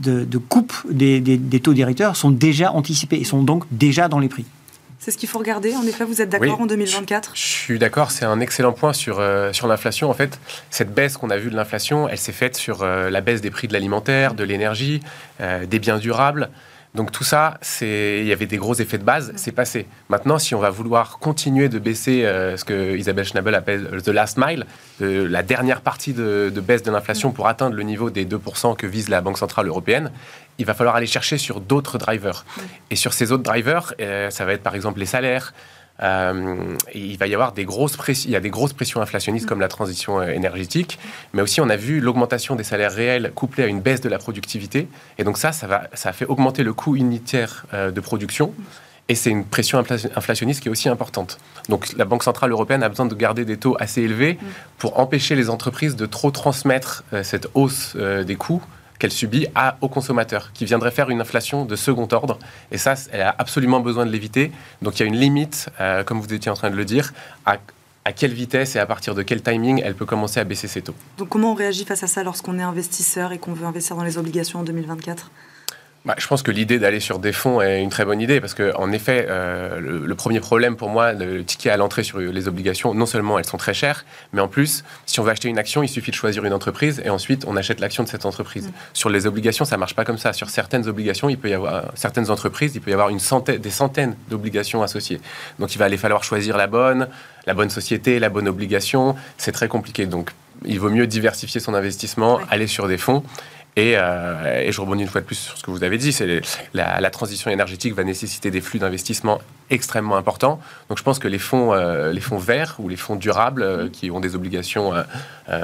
de 0.01 0.39
coupes 0.39 0.73
des, 0.91 1.21
des, 1.21 1.61
taux 1.61 1.75
directeurs 1.75 2.17
sont 2.17 2.31
déjà 2.31 2.73
anticipés 2.73 3.17
et 3.17 3.25
sont 3.25 3.43
donc 3.43 3.65
déjà 3.71 4.09
dans 4.09 4.19
les 4.19 4.29
prix. 4.29 4.45
C'est 5.01 5.11
ce 5.11 5.17
qu'il 5.17 5.31
faut 5.31 5.39
regarder. 5.39 5.75
En 5.75 5.87
effet, 5.87 6.05
vous 6.05 6.21
êtes 6.21 6.29
d'accord 6.29 6.61
en 6.61 6.67
2024 6.67 7.33
Je 7.35 7.41
suis 7.41 7.79
d'accord. 7.79 8.11
C'est 8.11 8.27
un 8.27 8.39
excellent 8.39 8.73
point 8.73 8.93
sur, 8.93 9.19
euh, 9.19 9.51
sur 9.55 9.67
l'inflation. 9.67 10.11
En 10.11 10.15
fait, 10.15 10.39
cette 10.69 10.93
baisse 10.93 11.17
qu'on 11.17 11.31
a 11.31 11.39
vue 11.39 11.49
de 11.49 11.57
l'inflation, 11.57 12.07
elle 12.07 12.19
s'est 12.19 12.33
faite 12.33 12.55
sur 12.55 12.83
euh, 12.83 13.09
la 13.09 13.23
baisse 13.23 13.41
des 13.41 13.51
prix 13.51 13.67
de 13.67 13.73
l'alimentaire, 13.73 14.35
de 14.35 14.45
l'énergie, 14.45 15.01
euh, 15.41 15.65
des 15.65 15.79
biens 15.79 15.97
durables. 15.97 16.51
Donc 16.95 17.13
tout 17.13 17.23
ça, 17.23 17.59
il 17.83 18.25
y 18.25 18.33
avait 18.33 18.47
des 18.47 18.57
gros 18.57 18.75
effets 18.75 18.99
de 18.99 19.05
base, 19.05 19.33
c'est 19.37 19.53
passé. 19.53 19.87
Maintenant, 20.09 20.39
si 20.39 20.57
on 20.57 20.59
va 20.59 20.71
vouloir 20.71 21.19
continuer 21.21 21.69
de 21.69 21.79
baisser 21.79 22.23
ce 22.57 22.65
que 22.65 22.97
Isabelle 22.97 23.25
Schnabel 23.25 23.55
appelle 23.55 24.03
the 24.03 24.09
last 24.09 24.37
mile, 24.37 24.67
la 24.99 25.43
dernière 25.45 25.83
partie 25.83 26.13
de, 26.13 26.51
de 26.53 26.61
baisse 26.61 26.83
de 26.83 26.91
l'inflation 26.91 27.31
pour 27.31 27.47
atteindre 27.47 27.77
le 27.77 27.85
niveau 27.85 28.11
des 28.11 28.27
2% 28.27 28.75
que 28.77 28.89
vise 28.89 29.09
la 29.09 29.21
Banque 29.21 29.39
Centrale 29.39 29.69
Européenne, 29.69 30.11
il 30.61 30.67
va 30.67 30.75
falloir 30.75 30.95
aller 30.95 31.07
chercher 31.07 31.39
sur 31.39 31.61
d'autres 31.61 31.97
drivers. 31.97 32.45
Et 32.91 32.97
sur 32.97 33.15
ces 33.15 33.33
autres 33.33 33.43
drivers, 33.43 33.95
euh, 34.01 34.29
ça 34.31 34.45
va 34.45 34.53
être 34.53 34.63
par 34.63 34.75
exemple 34.75 35.01
les 35.01 35.07
salaires. 35.07 35.55
Euh, 36.03 36.77
il 36.95 37.17
va 37.19 37.27
y 37.27 37.35
avoir 37.35 37.53
des 37.53 37.65
grosses 37.65 37.97
il 38.25 38.31
y 38.31 38.37
a 38.37 38.41
des 38.41 38.51
grosses 38.51 38.73
pressions 38.73 39.01
inflationnistes 39.03 39.47
comme 39.47 39.61
la 39.61 39.69
transition 39.69 40.21
euh, 40.21 40.29
énergétique, 40.29 40.99
mais 41.33 41.43
aussi 41.43 41.61
on 41.61 41.69
a 41.69 41.77
vu 41.77 42.01
l'augmentation 42.01 42.57
des 42.57 42.65
salaires 42.65 42.93
réels 42.93 43.33
couplée 43.35 43.65
à 43.65 43.67
une 43.67 43.81
baisse 43.81 44.01
de 44.01 44.09
la 44.09 44.19
productivité, 44.19 44.89
et 45.19 45.25
donc 45.25 45.39
ça, 45.39 45.53
ça 45.53 45.67
va, 45.67 45.89
ça 45.93 46.13
fait 46.13 46.25
augmenter 46.25 46.63
le 46.63 46.73
coût 46.73 46.97
unitaire 46.97 47.67
de 47.73 48.01
production. 48.01 48.53
Et 49.09 49.17
c'est 49.17 49.31
une 49.31 49.45
pression 49.45 49.79
inflationniste 49.79 50.61
qui 50.61 50.69
est 50.69 50.71
aussi 50.71 50.89
importante. 50.89 51.39
Donc 51.69 51.93
la 51.97 52.05
Banque 52.05 52.23
Centrale 52.23 52.53
Européenne 52.53 52.85
a 52.85 52.89
besoin 52.89 53.07
de 53.07 53.15
garder 53.17 53.45
des 53.45 53.57
taux 53.57 53.77
assez 53.81 54.03
élevés 54.03 54.39
pour 54.79 55.01
empêcher 55.01 55.35
les 55.35 55.51
entreprises 55.51 55.97
de 55.97 56.07
trop 56.07 56.31
transmettre 56.31 57.03
cette 57.25 57.49
hausse 57.55 57.97
des 57.97 58.37
coûts 58.37 58.63
qu'elle 59.01 59.11
subit 59.11 59.49
à, 59.57 59.77
aux 59.81 59.89
consommateurs, 59.89 60.53
qui 60.55 60.65
viendraient 60.65 60.93
faire 60.93 61.11
une 61.11 61.21
inflation 61.21 61.65
de 61.65 61.75
second 61.75 62.07
ordre. 62.13 62.39
Et 62.71 62.79
ça, 62.79 62.95
elle 63.11 63.23
a 63.23 63.35
absolument 63.37 63.81
besoin 63.81 64.07
de 64.07 64.13
l'éviter. 64.13 64.53
Donc 64.83 65.01
il 65.01 65.03
y 65.03 65.07
a 65.07 65.09
une 65.09 65.17
limite, 65.17 65.69
euh, 65.81 66.05
comme 66.05 66.21
vous 66.21 66.33
étiez 66.33 66.51
en 66.51 66.55
train 66.55 66.71
de 66.71 66.77
le 66.77 66.85
dire, 66.85 67.13
à, 67.47 67.57
à 68.05 68.13
quelle 68.13 68.33
vitesse 68.33 68.77
et 68.77 68.79
à 68.79 68.87
partir 68.87 69.17
de 69.17 69.23
quel 69.23 69.43
timing 69.43 69.83
elle 69.85 69.95
peut 69.95 70.07
commencer 70.07 70.39
à 70.39 70.45
baisser 70.45 70.69
ses 70.69 70.83
taux. 70.83 70.95
Donc 71.19 71.31
comment 71.31 71.53
on 71.53 71.55
réagit 71.55 71.85
face 71.85 72.03
à 72.03 72.07
ça 72.07 72.23
lorsqu'on 72.23 72.59
est 72.59 72.63
investisseur 72.63 73.33
et 73.33 73.39
qu'on 73.39 73.55
veut 73.55 73.67
investir 73.67 73.97
dans 73.97 74.05
les 74.05 74.19
obligations 74.19 74.61
en 74.61 74.63
2024 74.63 75.31
bah, 76.07 76.15
je 76.17 76.27
pense 76.27 76.43
que 76.43 76.51
l'idée 76.51 76.79
d'aller 76.79 76.99
sur 76.99 77.19
des 77.19 77.33
fonds 77.33 77.61
est 77.61 77.83
une 77.83 77.91
très 77.91 78.07
bonne 78.07 78.23
idée 78.23 78.41
parce 78.41 78.55
que, 78.55 78.75
en 78.77 78.91
effet, 78.91 79.27
euh, 79.29 79.79
le, 79.81 80.15
premier 80.15 80.41
problème 80.41 80.77
pour 80.77 80.89
moi, 80.89 81.13
le 81.13 81.45
ticket 81.45 81.69
à 81.69 81.77
l'entrée 81.77 82.05
sur 82.05 82.19
les 82.19 82.49
obligations, 82.49 82.95
non 82.95 83.05
seulement 83.05 83.39
elles 83.39 83.45
sont 83.45 83.59
très 83.59 83.75
chères, 83.75 84.07
mais 84.33 84.41
en 84.41 84.49
plus, 84.49 84.83
si 85.05 85.21
on 85.21 85.25
veut 85.25 85.31
acheter 85.31 85.49
une 85.49 85.59
action, 85.59 85.83
il 85.83 85.89
suffit 85.89 86.11
de 86.11 86.17
choisir 86.17 86.45
une 86.47 86.55
entreprise 86.55 87.03
et 87.05 87.11
ensuite 87.11 87.45
on 87.47 87.55
achète 87.55 87.81
l'action 87.81 88.03
de 88.03 88.09
cette 88.09 88.25
entreprise. 88.25 88.69
Mm. 88.69 88.73
Sur 88.95 89.11
les 89.11 89.27
obligations, 89.27 89.67
ça 89.67 89.77
marche 89.77 89.95
pas 89.95 90.07
comme 90.07 90.17
ça. 90.17 90.33
Sur 90.33 90.49
certaines 90.49 90.89
obligations, 90.89 91.29
il 91.29 91.37
peut 91.37 91.51
y 91.51 91.55
avoir 91.55 91.93
certaines 91.95 92.31
entreprises, 92.31 92.75
il 92.75 92.81
peut 92.81 92.91
y 92.91 92.95
avoir 92.95 93.11
une 93.11 93.21
centaine, 93.21 93.59
des 93.59 93.71
centaines 93.71 94.17
d'obligations 94.31 94.83
associées. 94.83 95.21
Donc 95.59 95.75
il 95.75 95.79
va 95.79 95.85
aller 95.85 95.99
falloir 95.99 96.25
choisir 96.25 96.57
la 96.57 96.67
bonne, 96.67 97.09
la 97.47 97.53
bonne 97.53 97.71
société, 97.71 98.19
la 98.19 98.31
bonne 98.31 98.49
obligation. 98.49 99.17
C'est 99.37 99.53
très 99.53 99.69
compliqué. 99.69 100.07
Donc 100.07 100.31
il 100.65 100.81
vaut 100.81 100.91
mieux 100.91 101.07
diversifier 101.07 101.61
son 101.61 101.75
investissement, 101.75 102.41
aller 102.51 102.67
sur 102.67 102.89
des 102.89 102.99
fonds. 102.99 103.23
Euh, 103.79 104.61
et, 104.61 104.73
je 104.73 104.81
rebondis 104.81 105.03
une 105.03 105.09
fois 105.09 105.21
de 105.21 105.27
plus 105.27 105.37
sur 105.37 105.57
ce 105.57 105.63
que 105.63 105.71
vous 105.71 105.85
avez 105.85 105.99
dit, 105.99 106.13
c'est 106.13 106.41
la, 106.75 107.01
la, 107.01 107.11
transition 107.11 107.51
énergétique 107.51 107.95
va 107.95 108.05
nécessiter 108.05 108.51
des 108.51 108.61
flux 108.61 108.79
d'investissement 108.79 109.41
extrêmement 109.71 110.17
importants. 110.17 110.61
Donc 110.89 110.99
je 110.99 111.03
pense 111.03 111.19
que 111.19 111.29
les 111.29 111.39
fonds, 111.39 111.73
euh, 111.73 112.13
les 112.13 112.21
fonds 112.21 112.39
verts 112.39 112.77
ou 112.79 112.89
les 112.89 112.97
fonds 112.97 113.17
durables 113.17 113.63
euh, 113.63 113.89
qui 113.89 114.11
ont 114.11 114.21
des 114.21 114.35
obligations 114.35 114.93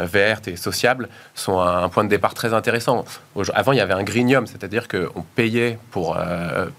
vertes 0.03 0.49
et 0.49 0.57
sociables 0.57 1.09
sont 1.37 1.61
un, 1.61 1.89
point 1.89 2.03
de 2.03 2.09
départ 2.09 2.35
très 2.35 2.53
intéressant. 2.53 3.05
Avant, 3.55 3.71
il 3.71 3.79
y 3.79 3.81
avait 3.81 3.93
un 3.95 4.03
greenium, 4.03 4.49
c'est-à-dire 4.49 4.89
qu'on 4.89 5.23
payait 5.37 5.79
pour, 5.93 6.19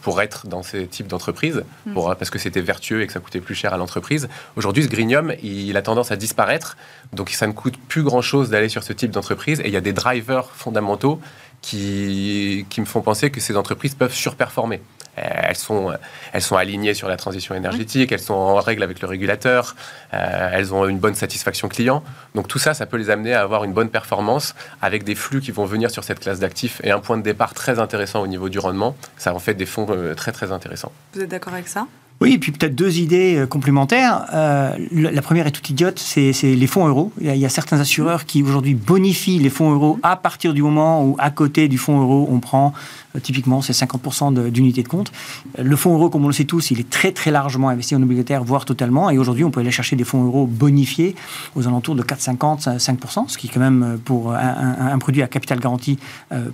pour 0.01 0.21
être 0.21 0.45
dans 0.47 0.61
ces 0.61 0.87
types 0.87 1.07
d'entreprises, 1.07 1.63
mm. 1.85 1.93
parce 1.93 2.29
que 2.29 2.37
c'était 2.37 2.59
vertueux 2.59 3.03
et 3.03 3.07
que 3.07 3.13
ça 3.13 3.21
coûtait 3.21 3.39
plus 3.39 3.55
cher 3.55 3.73
à 3.73 3.77
l'entreprise. 3.77 4.27
Aujourd'hui, 4.57 4.83
ce 4.83 4.89
greenium, 4.89 5.33
il, 5.41 5.69
il 5.69 5.77
a 5.77 5.81
tendance 5.81 6.11
à 6.11 6.17
disparaître, 6.17 6.75
donc 7.13 7.29
ça 7.29 7.47
ne 7.47 7.53
coûte 7.53 7.77
plus 7.87 8.03
grand-chose 8.03 8.49
d'aller 8.49 8.67
sur 8.67 8.83
ce 8.83 8.91
type 8.91 9.11
d'entreprise, 9.11 9.61
et 9.61 9.67
il 9.67 9.73
y 9.73 9.77
a 9.77 9.81
des 9.81 9.93
drivers 9.93 10.49
fondamentaux 10.51 11.21
qui, 11.61 12.65
qui 12.69 12.81
me 12.81 12.85
font 12.85 13.01
penser 13.01 13.29
que 13.29 13.39
ces 13.39 13.57
entreprises 13.57 13.95
peuvent 13.95 14.13
surperformer. 14.13 14.81
Elles 15.17 15.55
sont, 15.55 15.93
elles 16.31 16.41
sont 16.41 16.55
alignées 16.55 16.93
sur 16.93 17.07
la 17.07 17.17
transition 17.17 17.55
énergétique, 17.55 18.11
elles 18.11 18.19
sont 18.19 18.33
en 18.33 18.55
règle 18.55 18.83
avec 18.83 19.01
le 19.01 19.07
régulateur, 19.07 19.75
euh, 20.13 20.49
elles 20.53 20.73
ont 20.73 20.87
une 20.87 20.99
bonne 20.99 21.15
satisfaction 21.15 21.67
client. 21.67 22.03
Donc 22.35 22.47
tout 22.47 22.59
ça, 22.59 22.73
ça 22.73 22.85
peut 22.85 22.97
les 22.97 23.09
amener 23.09 23.33
à 23.33 23.41
avoir 23.41 23.63
une 23.63 23.73
bonne 23.73 23.89
performance 23.89 24.55
avec 24.81 25.03
des 25.03 25.15
flux 25.15 25.41
qui 25.41 25.51
vont 25.51 25.65
venir 25.65 25.89
sur 25.91 26.03
cette 26.03 26.19
classe 26.19 26.39
d'actifs 26.39 26.81
et 26.83 26.91
un 26.91 26.99
point 26.99 27.17
de 27.17 27.23
départ 27.23 27.53
très 27.53 27.79
intéressant 27.79 28.21
au 28.21 28.27
niveau 28.27 28.49
du 28.49 28.59
rendement. 28.59 28.95
Ça 29.17 29.33
en 29.33 29.39
fait 29.39 29.55
des 29.55 29.65
fonds 29.65 29.87
euh, 29.89 30.13
très 30.13 30.31
très 30.31 30.51
intéressants. 30.51 30.91
Vous 31.13 31.21
êtes 31.21 31.29
d'accord 31.29 31.53
avec 31.53 31.67
ça? 31.67 31.87
Oui, 32.19 32.33
et 32.33 32.37
puis 32.39 32.51
peut-être 32.51 32.73
deux 32.73 32.97
idées 32.97 33.35
euh, 33.35 33.45
complémentaires. 33.45 34.25
Euh, 34.33 34.71
la 34.91 35.21
première 35.21 35.45
est 35.45 35.51
toute 35.51 35.69
idiote, 35.69 35.99
c'est 35.99 36.31
les 36.43 36.67
fonds 36.67 36.87
euros. 36.87 37.11
Il 37.21 37.35
y, 37.35 37.45
a, 37.45 37.49
certains 37.49 37.79
assureurs 37.79 38.25
qui 38.25 38.41
aujourd'hui 38.41 38.73
bonifient 38.73 39.37
les 39.37 39.51
fonds 39.51 39.71
euros 39.71 39.99
à 40.01 40.15
partir 40.15 40.53
du 40.55 40.63
moment 40.63 41.05
où, 41.05 41.15
à 41.19 41.29
côté 41.29 41.67
du 41.67 41.77
fonds 41.77 42.01
euro, 42.01 42.27
on 42.31 42.39
prend 42.39 42.73
euh, 42.73 43.06
typiquement 43.21 43.61
c'est 43.61 43.73
50% 43.73 44.49
d'unités 44.49 44.83
de, 44.83 44.87
compte. 44.87 45.11
Le 45.57 45.75
fonds 45.75 45.93
euro, 45.93 46.09
comme 46.09 46.25
on 46.25 46.27
le 46.27 46.33
sait 46.33 46.45
tous, 46.45 46.71
il 46.71 46.79
est 46.79 46.89
très 46.89 47.11
très 47.11 47.31
largement 47.31 47.69
investi 47.69 47.95
en 47.95 48.01
obligataire, 48.01 48.43
voire 48.43 48.65
totalement. 48.65 49.09
Et 49.09 49.17
aujourd'hui, 49.17 49.43
on 49.43 49.51
peut 49.51 49.59
aller 49.59 49.71
chercher 49.71 49.95
des 49.95 50.03
fonds 50.03 50.23
euros 50.23 50.47
bonifiés 50.47 51.15
aux 51.55 51.67
alentours 51.67 51.95
de 51.95 52.03
4,50, 52.03 52.77
5%, 52.77 53.27
ce 53.27 53.37
qui 53.37 53.47
est 53.47 53.49
quand 53.49 53.59
même 53.59 53.99
pour 54.03 54.33
un, 54.33 54.97
produit 54.99 55.21
à 55.21 55.27
capital 55.27 55.59
garanti 55.59 55.99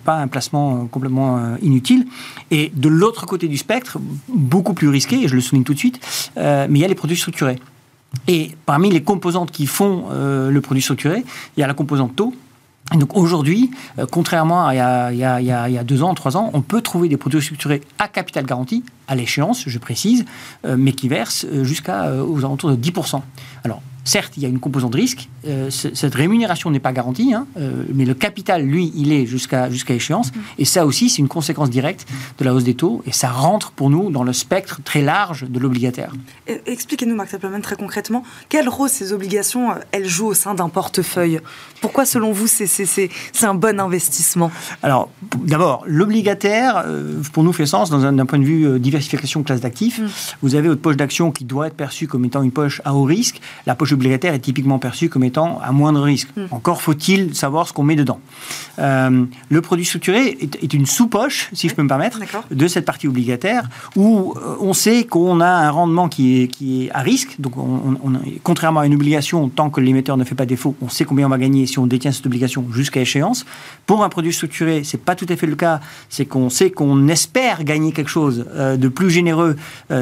pas 0.03 0.17
un 0.17 0.27
placement 0.27 0.85
complètement 0.87 1.55
inutile. 1.61 2.05
Et 2.51 2.71
de 2.75 2.89
l'autre 2.89 3.25
côté 3.25 3.47
du 3.47 3.57
spectre, 3.57 3.97
beaucoup 4.27 4.73
plus 4.73 4.89
risqué, 4.89 5.23
et 5.23 5.27
je 5.27 5.35
le 5.35 5.41
tout 5.63 5.73
de 5.73 5.79
suite, 5.79 5.99
euh, 6.37 6.65
mais 6.69 6.79
il 6.79 6.81
y 6.81 6.85
a 6.85 6.87
les 6.87 6.95
produits 6.95 7.17
structurés. 7.17 7.59
Et 8.27 8.51
parmi 8.65 8.89
les 8.89 9.03
composantes 9.03 9.51
qui 9.51 9.67
font 9.67 10.05
euh, 10.11 10.49
le 10.49 10.61
produit 10.61 10.81
structuré, 10.81 11.23
il 11.55 11.59
y 11.59 11.63
a 11.63 11.67
la 11.67 11.73
composante 11.73 12.15
taux, 12.15 12.33
donc 12.91 13.15
aujourd'hui, 13.15 13.71
euh, 13.97 14.05
contrairement 14.09 14.67
à 14.67 15.11
il 15.11 15.17
y, 15.17 15.23
a, 15.23 15.83
deux 15.83 16.03
ans, 16.03 16.13
trois 16.13 16.37
ans, 16.37 16.51
on 16.53 16.61
peut 16.61 16.81
trouver 16.81 17.09
des 17.09 17.17
produits 17.17 17.41
structurés 17.41 17.81
à 17.97 18.07
capital 18.07 18.45
garanti, 18.45 18.83
à 19.07 19.15
l'échéance, 19.15 19.63
je 19.65 19.79
précise, 19.79 20.25
euh, 20.65 20.75
mais 20.77 20.91
qui 20.91 21.07
versent 21.07 21.45
euh, 21.45 21.63
jusqu'à 21.63 22.11
aux 22.13 22.39
alentours 22.39 22.71
de 22.71 22.75
10%. 22.75 23.21
Alors, 23.63 23.81
Certes, 24.05 24.33
il 24.35 24.43
y 24.43 24.45
a 24.45 24.49
une 24.49 24.59
composante 24.59 24.91
de 24.91 24.97
risque. 24.97 25.29
Euh, 25.47 25.69
cette 25.69 26.13
rémunération 26.13 26.69
n'est 26.69 26.79
pas 26.79 26.91
garantie, 26.91 27.33
hein, 27.33 27.47
euh, 27.57 27.83
mais 27.93 28.03
le 28.03 28.13
capital, 28.13 28.63
lui, 28.63 28.91
il 28.95 29.13
est 29.13 29.25
jusqu'à 29.25 29.69
jusqu'à 29.69 29.93
échéance. 29.93 30.33
Mm. 30.33 30.39
Et 30.59 30.65
ça 30.65 30.85
aussi, 30.85 31.09
c'est 31.09 31.19
une 31.19 31.29
conséquence 31.29 31.69
directe 31.69 32.05
de 32.37 32.43
la 32.43 32.53
hausse 32.53 32.65
des 32.65 32.73
taux. 32.73 33.01
Et 33.05 33.13
ça 33.13 33.29
rentre 33.29 33.71
pour 33.71 33.89
nous 33.89 34.11
dans 34.11 34.23
le 34.23 34.33
spectre 34.33 34.81
très 34.83 35.01
large 35.01 35.45
de 35.49 35.59
l'obligataire. 35.59 36.13
Expliquez-nous, 36.65 37.15
Marc 37.15 37.33
Appleman, 37.33 37.61
très 37.61 37.77
concrètement, 37.77 38.23
quel 38.49 38.67
rôle 38.67 38.89
ces 38.89 39.13
obligations, 39.13 39.71
euh, 39.71 39.75
elles 39.91 40.07
jouent 40.07 40.27
au 40.27 40.33
sein 40.33 40.53
d'un 40.53 40.67
portefeuille? 40.67 41.39
Pourquoi, 41.79 42.05
selon 42.05 42.33
vous, 42.33 42.47
c'est 42.47 43.43
un 43.43 43.55
bon 43.55 43.79
investissement? 43.79 44.51
Alors, 44.81 45.09
d'abord, 45.43 45.83
l'obligataire, 45.85 46.85
pour 47.33 47.43
nous, 47.43 47.51
fait 47.51 47.65
sens 47.65 47.89
d'un 47.89 48.25
point 48.25 48.39
de 48.39 48.45
vue 48.45 48.79
diversification 48.79 49.43
classe 49.43 49.61
d'actifs. 49.61 49.99
Mm. 49.99 50.07
Vous 50.41 50.55
avez 50.55 50.67
votre 50.69 50.81
poche 50.81 50.97
d'action 50.97 51.31
qui 51.31 51.43
doit 51.43 51.67
être 51.67 51.75
perçue 51.75 52.07
comme 52.07 52.25
étant 52.25 52.41
une 52.41 52.51
poche 52.51 52.81
à 52.85 52.93
haut 52.93 53.03
risque. 53.03 53.41
La 53.65 53.75
poche 53.75 53.92
obligataire 53.93 54.33
est 54.33 54.39
typiquement 54.39 54.79
perçu 54.79 55.09
comme 55.09 55.23
étant 55.23 55.59
à 55.63 55.71
moindre 55.71 56.01
risque. 56.01 56.29
Hmm. 56.35 56.45
Encore 56.51 56.81
faut-il 56.81 57.35
savoir 57.35 57.67
ce 57.67 57.73
qu'on 57.73 57.83
met 57.83 57.95
dedans. 57.95 58.19
Euh, 58.79 59.25
le 59.49 59.61
produit 59.61 59.85
structuré 59.85 60.37
est, 60.41 60.73
une 60.73 60.85
sous-poche, 60.85 61.49
si 61.53 61.69
je 61.69 61.75
peux 61.75 61.83
me 61.83 61.87
permettre, 61.87 62.19
de 62.49 62.67
cette 62.67 62.85
partie 62.85 63.07
obligataire, 63.07 63.69
où 63.95 64.33
euh, 64.35 64.55
on 64.59 64.73
sait 64.73 65.05
qu'on 65.05 65.41
a 65.41 65.47
un 65.47 65.69
rendement 65.69 66.09
qui 66.09 66.41
est, 66.41 66.47
qui 66.47 66.85
est 66.85 66.91
à 66.91 66.99
risque. 66.99 67.35
Donc, 67.39 67.57
on, 67.57 67.97
contrairement 68.43 68.81
à 68.81 68.85
une 68.85 68.95
obligation, 68.95 69.49
tant 69.49 69.69
que 69.69 69.79
l'émetteur 69.81 70.17
ne 70.17 70.23
fait 70.23 70.35
pas 70.35 70.45
défaut, 70.45 70.75
on 70.81 70.89
sait 70.89 71.05
combien 71.05 71.27
on 71.27 71.29
va 71.29 71.37
gagner 71.37 71.65
si 71.65 71.79
on 71.79 71.87
détient 71.87 72.11
cette 72.11 72.25
obligation 72.25 72.65
jusqu'à 72.71 73.01
échéance. 73.01 73.45
Pour 73.85 74.03
un 74.03 74.09
produit 74.09 74.33
structuré, 74.33 74.83
c'est 74.83 75.01
pas 75.01 75.15
tout 75.15 75.27
à 75.29 75.35
fait 75.35 75.47
le 75.47 75.55
cas. 75.55 75.79
C'est 76.09 76.25
qu'on 76.25 76.49
sait 76.49 76.71
qu'on 76.71 77.07
espère 77.07 77.63
gagner 77.63 77.91
quelque 77.91 78.09
chose 78.09 78.45
euh, 78.55 78.77
de 78.77 78.87
plus 78.87 79.09
généreux 79.09 79.55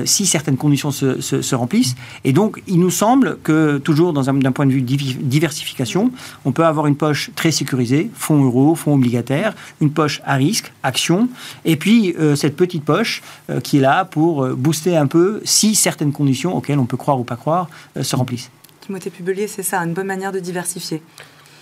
si 0.05 0.25
certaines 0.25 0.57
conditions 0.57 0.91
se, 0.91 1.19
se, 1.21 1.41
se 1.41 1.55
remplissent. 1.55 1.95
Et 2.23 2.33
donc, 2.33 2.61
il 2.67 2.79
nous 2.79 2.89
semble 2.89 3.37
que 3.43 3.77
toujours 3.81 4.13
dans 4.13 4.29
un, 4.29 4.33
d'un 4.33 4.51
point 4.51 4.65
de 4.65 4.71
vue 4.71 4.81
diversification, 4.81 6.11
on 6.45 6.51
peut 6.51 6.65
avoir 6.65 6.87
une 6.87 6.95
poche 6.95 7.31
très 7.35 7.51
sécurisée, 7.51 8.09
fonds 8.13 8.43
euros, 8.43 8.75
fonds 8.75 8.93
obligataires, 8.93 9.53
une 9.79 9.91
poche 9.91 10.21
à 10.25 10.35
risque, 10.35 10.71
actions, 10.83 11.29
et 11.65 11.75
puis 11.75 12.15
euh, 12.19 12.35
cette 12.35 12.55
petite 12.55 12.83
poche 12.83 13.21
euh, 13.49 13.59
qui 13.59 13.77
est 13.77 13.81
là 13.81 14.05
pour 14.05 14.43
euh, 14.43 14.55
booster 14.55 14.95
un 14.97 15.07
peu 15.07 15.41
si 15.43 15.75
certaines 15.75 16.11
conditions 16.11 16.55
auxquelles 16.55 16.79
on 16.79 16.85
peut 16.85 16.97
croire 16.97 17.19
ou 17.19 17.23
pas 17.23 17.35
croire 17.35 17.69
se 17.99 18.15
remplissent. 18.15 18.49
Timothée 18.81 19.09
Pubelier, 19.09 19.47
c'est 19.47 19.63
ça, 19.63 19.79
une 19.79 19.93
bonne 19.93 20.07
manière 20.07 20.31
de 20.31 20.39
diversifier. 20.39 21.01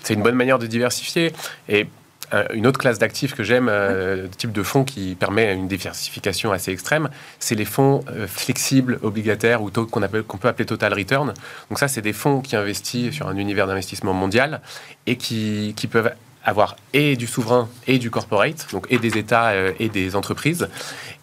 C'est 0.03 0.13
une 0.13 0.23
bonne 0.23 0.35
manière 0.35 0.59
de 0.59 0.67
diversifier. 0.67 1.33
Et 1.67 1.87
une 2.53 2.67
autre 2.67 2.79
classe 2.79 2.99
d'actifs 2.99 3.33
que 3.33 3.43
j'aime, 3.43 3.67
euh, 3.69 4.27
type 4.37 4.51
de 4.51 4.63
fonds 4.63 4.83
qui 4.83 5.15
permet 5.15 5.53
une 5.53 5.67
diversification 5.67 6.51
assez 6.51 6.71
extrême, 6.71 7.09
c'est 7.39 7.55
les 7.55 7.65
fonds 7.65 8.03
euh, 8.09 8.27
flexibles, 8.27 8.99
obligataires 9.01 9.61
ou 9.61 9.71
qu'on 9.71 10.01
qu'on 10.23 10.37
peut 10.37 10.47
appeler 10.47 10.65
total 10.65 10.93
return. 10.93 11.33
Donc 11.69 11.79
ça, 11.79 11.87
c'est 11.87 12.01
des 12.01 12.13
fonds 12.13 12.41
qui 12.41 12.55
investissent 12.55 13.13
sur 13.13 13.27
un 13.27 13.37
univers 13.37 13.67
d'investissement 13.67 14.13
mondial 14.13 14.61
et 15.07 15.15
qui, 15.15 15.73
qui 15.75 15.87
peuvent 15.87 16.11
avoir 16.43 16.75
et 16.93 17.15
du 17.15 17.27
souverain 17.27 17.69
et 17.87 17.99
du 17.99 18.09
corporate, 18.09 18.67
donc 18.71 18.87
et 18.89 18.97
des 18.97 19.17
États 19.17 19.49
euh, 19.49 19.73
et 19.79 19.89
des 19.89 20.15
entreprises. 20.15 20.69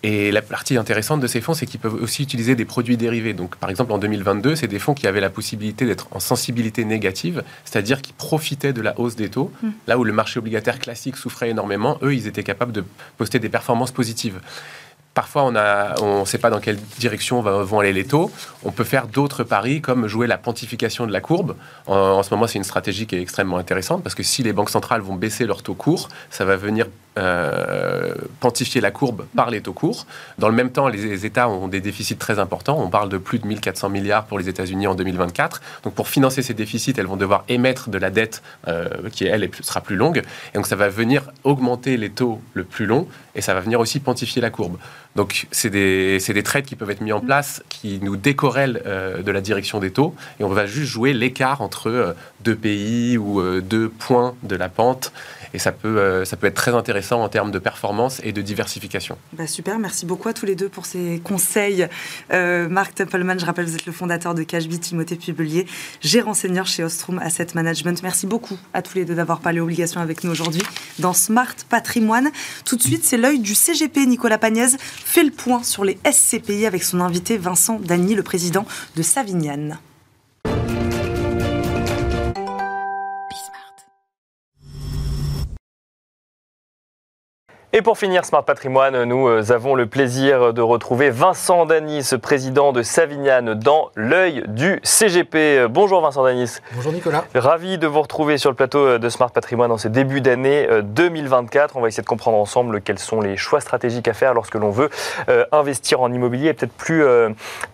Et 0.09 0.31
la 0.31 0.41
partie 0.41 0.77
intéressante 0.77 1.19
de 1.19 1.27
ces 1.27 1.41
fonds, 1.41 1.53
c'est 1.53 1.67
qu'ils 1.67 1.81
peuvent 1.81 2.01
aussi 2.01 2.23
utiliser 2.23 2.55
des 2.55 2.65
produits 2.65 2.97
dérivés. 2.97 3.35
Donc, 3.35 3.57
par 3.57 3.71
exemple, 3.71 3.91
en 3.91 3.99
2022, 3.99 4.55
c'est 4.55 4.69
des 4.69 4.79
fonds 4.79 4.95
qui 4.95 5.09
avaient 5.09 5.21
la 5.21 5.31
possibilité 5.31 5.85
d'être 5.85 6.07
en 6.13 6.21
sensibilité 6.21 6.85
négative, 6.85 7.43
c'est-à-dire 7.65 8.01
qui 8.01 8.13
profitaient 8.13 8.73
de 8.73 8.81
la 8.81 8.97
hausse 9.01 9.17
des 9.17 9.31
taux. 9.31 9.51
Hmm. 9.65 9.71
Là 9.89 9.99
où 9.99 10.05
le 10.05 10.13
marché 10.13 10.39
obligataire 10.39 10.79
classique 10.79 11.17
souffrait 11.17 11.51
énormément, 11.51 11.99
eux, 12.03 12.15
ils 12.15 12.29
étaient 12.29 12.45
capables 12.45 12.71
de 12.71 12.85
poster 13.19 13.41
des 13.41 13.49
performances 13.49 13.91
positives. 13.91 14.39
Parfois, 15.13 15.43
on 15.43 15.51
ne 15.51 16.01
on 16.01 16.25
sait 16.25 16.39
pas 16.39 16.51
dans 16.51 16.61
quelle 16.61 16.79
direction 17.01 17.41
vont 17.41 17.81
aller 17.81 17.93
les 17.93 18.05
taux. 18.05 18.31
On 18.63 18.71
peut 18.71 18.85
faire 18.85 19.09
d'autres 19.09 19.43
paris, 19.43 19.81
comme 19.81 20.07
jouer 20.07 20.29
la 20.29 20.39
pontification 20.39 21.05
de 21.09 21.13
la 21.13 21.21
courbe. 21.21 21.57
En, 21.89 22.23
ce 22.23 22.33
moment, 22.33 22.47
c'est 22.47 22.59
une 22.59 22.65
stratégie 22.65 23.09
qui 23.09 23.17
est 23.17 23.23
extrêmement 23.23 23.57
intéressante, 23.57 24.05
parce 24.05 24.15
que 24.15 24.23
si 24.23 24.45
les 24.45 24.53
banques 24.53 24.71
centrales 24.71 25.01
vont 25.01 25.17
baisser 25.17 25.47
leur 25.47 25.65
taux 25.65 25.75
court, 25.75 26.11
ça 26.31 26.45
va 26.45 26.55
venir 26.55 26.87
euh, 27.19 28.15
pontifier 28.41 28.83
la 28.83 28.91
courbe 28.91 29.25
par 29.35 29.51
les 29.51 29.63
taux 29.63 29.73
courts. 29.73 30.07
Dans 30.39 30.49
le 30.49 30.55
même 30.55 30.71
temps, 30.71 30.89
les, 30.89 31.25
États 31.25 31.49
ont 31.49 31.67
des 31.67 31.81
déficits 31.81 32.17
très 32.17 32.39
importants. 32.39 32.79
On 32.79 32.91
parle 32.91 33.09
de 33.09 33.17
plus 33.17 33.39
de 33.39 33.47
1400 33.47 33.89
milliards 33.89 34.27
pour 34.27 34.39
les 34.39 34.51
États-Unis 34.51 34.87
en 34.87 34.95
2024. 34.95 35.63
Donc, 35.83 35.95
pour 35.95 36.09
financer 36.09 36.43
ces 36.43 36.53
déficits, 36.53 36.93
elles 36.99 37.07
vont 37.07 37.17
devoir 37.17 37.45
émettre 37.49 37.89
de 37.89 37.97
la 37.97 38.11
dette 38.11 38.43
euh, 38.69 38.89
qui, 39.11 39.25
elle, 39.25 39.49
sera 39.63 39.81
plus 39.81 39.97
longue. 39.97 40.19
Et 40.53 40.57
donc, 40.57 40.67
ça 40.67 40.77
va 40.77 40.89
venir 40.89 41.31
augmenter 41.45 41.97
les 41.97 42.11
taux 42.11 42.41
le 42.53 42.65
plus 42.65 42.85
long, 42.85 43.09
et 43.35 43.41
ça 43.41 43.55
va 43.55 43.61
venir 43.61 43.81
aussi 43.81 43.99
pontifier 43.99 44.43
la 44.43 44.51
courbe. 44.51 44.77
Donc, 45.15 45.47
c'est 45.51 45.71
des, 45.71 46.19
des, 46.19 46.43
trades 46.43 46.67
qui 46.67 46.77
peuvent 46.77 46.91
être 46.91 47.01
mis 47.01 47.13
en 47.13 47.21
place, 47.21 47.63
qui 47.71 47.99
nous 48.03 48.17
décorrèlent 48.17 48.83
euh, 48.85 49.23
de 49.23 49.31
la 49.31 49.41
direction 49.41 49.81
des 49.81 49.91
taux, 49.91 50.15
et 50.39 50.45
on 50.45 50.49
va 50.49 50.67
juste 50.67 50.93
jouer 50.93 51.15
l'écart 51.15 51.63
entre 51.63 52.15
deux 52.41 52.57
pays 52.57 53.17
ou 53.17 53.43
deux 53.63 53.89
points 53.89 54.35
de 54.43 54.57
la 54.57 54.69
pente. 54.69 55.13
Et 55.55 55.59
ça 55.59 55.73
peut, 55.73 56.25
ça 56.25 56.37
peut 56.37 56.47
être 56.47 56.55
très 56.55 56.75
intéressant 56.75 57.23
en 57.23 57.29
termes 57.29 57.51
de 57.51 57.59
performance 57.59 58.21
et 58.25 58.33
de 58.33 58.43
diversification. 58.43 59.17
Bah 59.33 59.47
super, 59.47 59.79
merci 59.79 60.07
beaucoup 60.07 60.29
à 60.29 60.33
tous 60.33 60.47
les 60.47 60.55
deux 60.55 60.69
pour 60.69 60.87
ces 60.87 61.21
conseils. 61.23 61.89
Marc 62.31 62.95
Templeman, 62.95 63.39
je 63.39 63.47
rappelle, 63.47 63.67
vous 63.67 63.75
êtes 63.75 63.87
le 63.87 63.93
fondateur 63.93 64.35
de 64.35 64.43
Cashbit, 64.43 64.79
Timothée 64.79 65.17
Pubelier, 65.17 65.67
gérant 66.01 66.35
senior 66.35 66.67
chez 66.67 66.85
Ostrom 66.85 67.19
Asset 67.19 67.49
Management. 67.55 68.03
Merci 68.03 68.27
beaucoup 68.27 68.59
à 68.75 68.83
tous 68.83 68.97
les 68.97 69.05
deux 69.05 69.15
d'avoir 69.15 69.41
parlé 69.41 69.61
obligations 69.61 70.01
avec 70.01 70.25
nous 70.25 70.31
aujourd'hui 70.31 70.63
dans 70.99 71.13
Smart 71.13 71.55
Patrimoine. 71.69 72.31
Tout 72.65 72.77
de 72.77 72.83
suite, 72.83 73.05
c'est 73.05 73.17
l'œil 73.17 73.39
du 73.39 73.55
CGP, 73.55 74.07
Nicolas 74.07 74.39
Pagnès 74.39 74.77
fait 74.79 75.25
le 75.25 75.31
point 75.31 75.63
sur 75.63 75.85
les 75.85 75.99
SCPI 76.11 76.67
avec 76.67 76.83
son 76.83 77.01
invité 77.01 77.39
Vincent 77.39 77.79
Dany, 77.81 78.15
le 78.15 78.23
président 78.23 78.67
de 78.97 79.03
Savignane. 79.03 79.79
Et 87.79 87.83
pour 87.83 87.99
finir 87.99 88.25
Smart 88.25 88.43
Patrimoine, 88.43 89.05
nous 89.05 89.29
euh, 89.29 89.53
avons 89.53 89.75
le 89.75 89.85
plaisir 89.85 90.55
de 90.55 90.63
retrouver 90.63 91.11
Vincent 91.11 91.67
Danis, 91.67 92.13
président 92.23 92.73
de 92.73 92.83
Savignane, 92.83 93.53
dans 93.53 93.91
l'œil 93.97 94.45
du 94.49 94.81
CGP. 94.83 95.67
Bonjour 95.69 96.01
Vincent 96.01 96.25
Danis. 96.25 96.61
Bonjour 96.75 96.91
Nicolas. 96.91 97.25
Ravi 97.35 97.77
de 97.77 97.87
vous 97.87 98.01
retrouver 98.01 98.39
sur 98.39 98.49
le 98.49 98.57
plateau 98.57 98.79
euh, 98.79 98.99
de 98.99 99.11
Smart 99.11 99.31
Patrimoine 99.31 99.71
en 99.71 99.77
ce 99.77 99.89
début 99.89 100.23
d'année 100.23 100.67
2024. 100.85 101.77
Euh, 101.77 101.79
On 101.79 101.83
va 101.83 101.89
essayer 101.89 102.03
de 102.03 102.09
comprendre 102.09 102.39
ensemble 102.39 102.81
quels 102.81 102.99
sont 102.99 103.21
les 103.21 103.37
choix 103.37 103.61
stratégiques 103.61 104.09
à 104.09 104.15
faire 104.15 104.33
lorsque 104.33 104.55
l'on 104.55 104.71
veut 104.71 104.89
investir 105.53 106.01
en 106.01 106.11
immobilier 106.11 106.49
et 106.49 106.55
peut-être 106.55 106.73
plus 106.73 107.05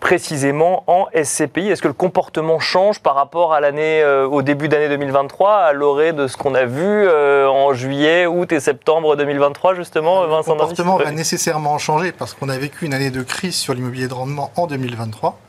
précisément 0.01 0.83
en 0.87 1.07
SCPI. 1.15 1.69
Est-ce 1.69 1.81
que 1.81 1.87
le 1.87 1.93
comportement 1.93 2.59
change 2.59 2.99
par 2.99 3.15
rapport 3.15 3.53
à 3.53 3.61
l'année, 3.61 4.03
au 4.05 4.41
début 4.41 4.67
d'année 4.67 4.89
2023, 4.89 5.53
à 5.53 5.71
l'orée 5.71 6.11
de 6.11 6.27
ce 6.27 6.35
qu'on 6.35 6.55
a 6.55 6.65
vu 6.65 7.07
en 7.09 7.73
juillet, 7.73 8.25
août 8.25 8.51
et 8.51 8.59
septembre 8.59 9.15
2023 9.15 9.75
justement? 9.75 9.92
Le 10.01 10.43
comportement 10.43 10.97
va 10.97 11.11
nécessairement 11.11 11.77
changer 11.77 12.11
parce 12.11 12.33
qu'on 12.33 12.49
a 12.49 12.57
vécu 12.57 12.85
une 12.85 12.93
année 12.93 13.11
de 13.11 13.21
crise 13.21 13.55
sur 13.55 13.73
l'immobilier 13.73 14.07
de 14.07 14.13
rendement 14.13 14.51
en 14.55 14.67
2023, 14.67 15.39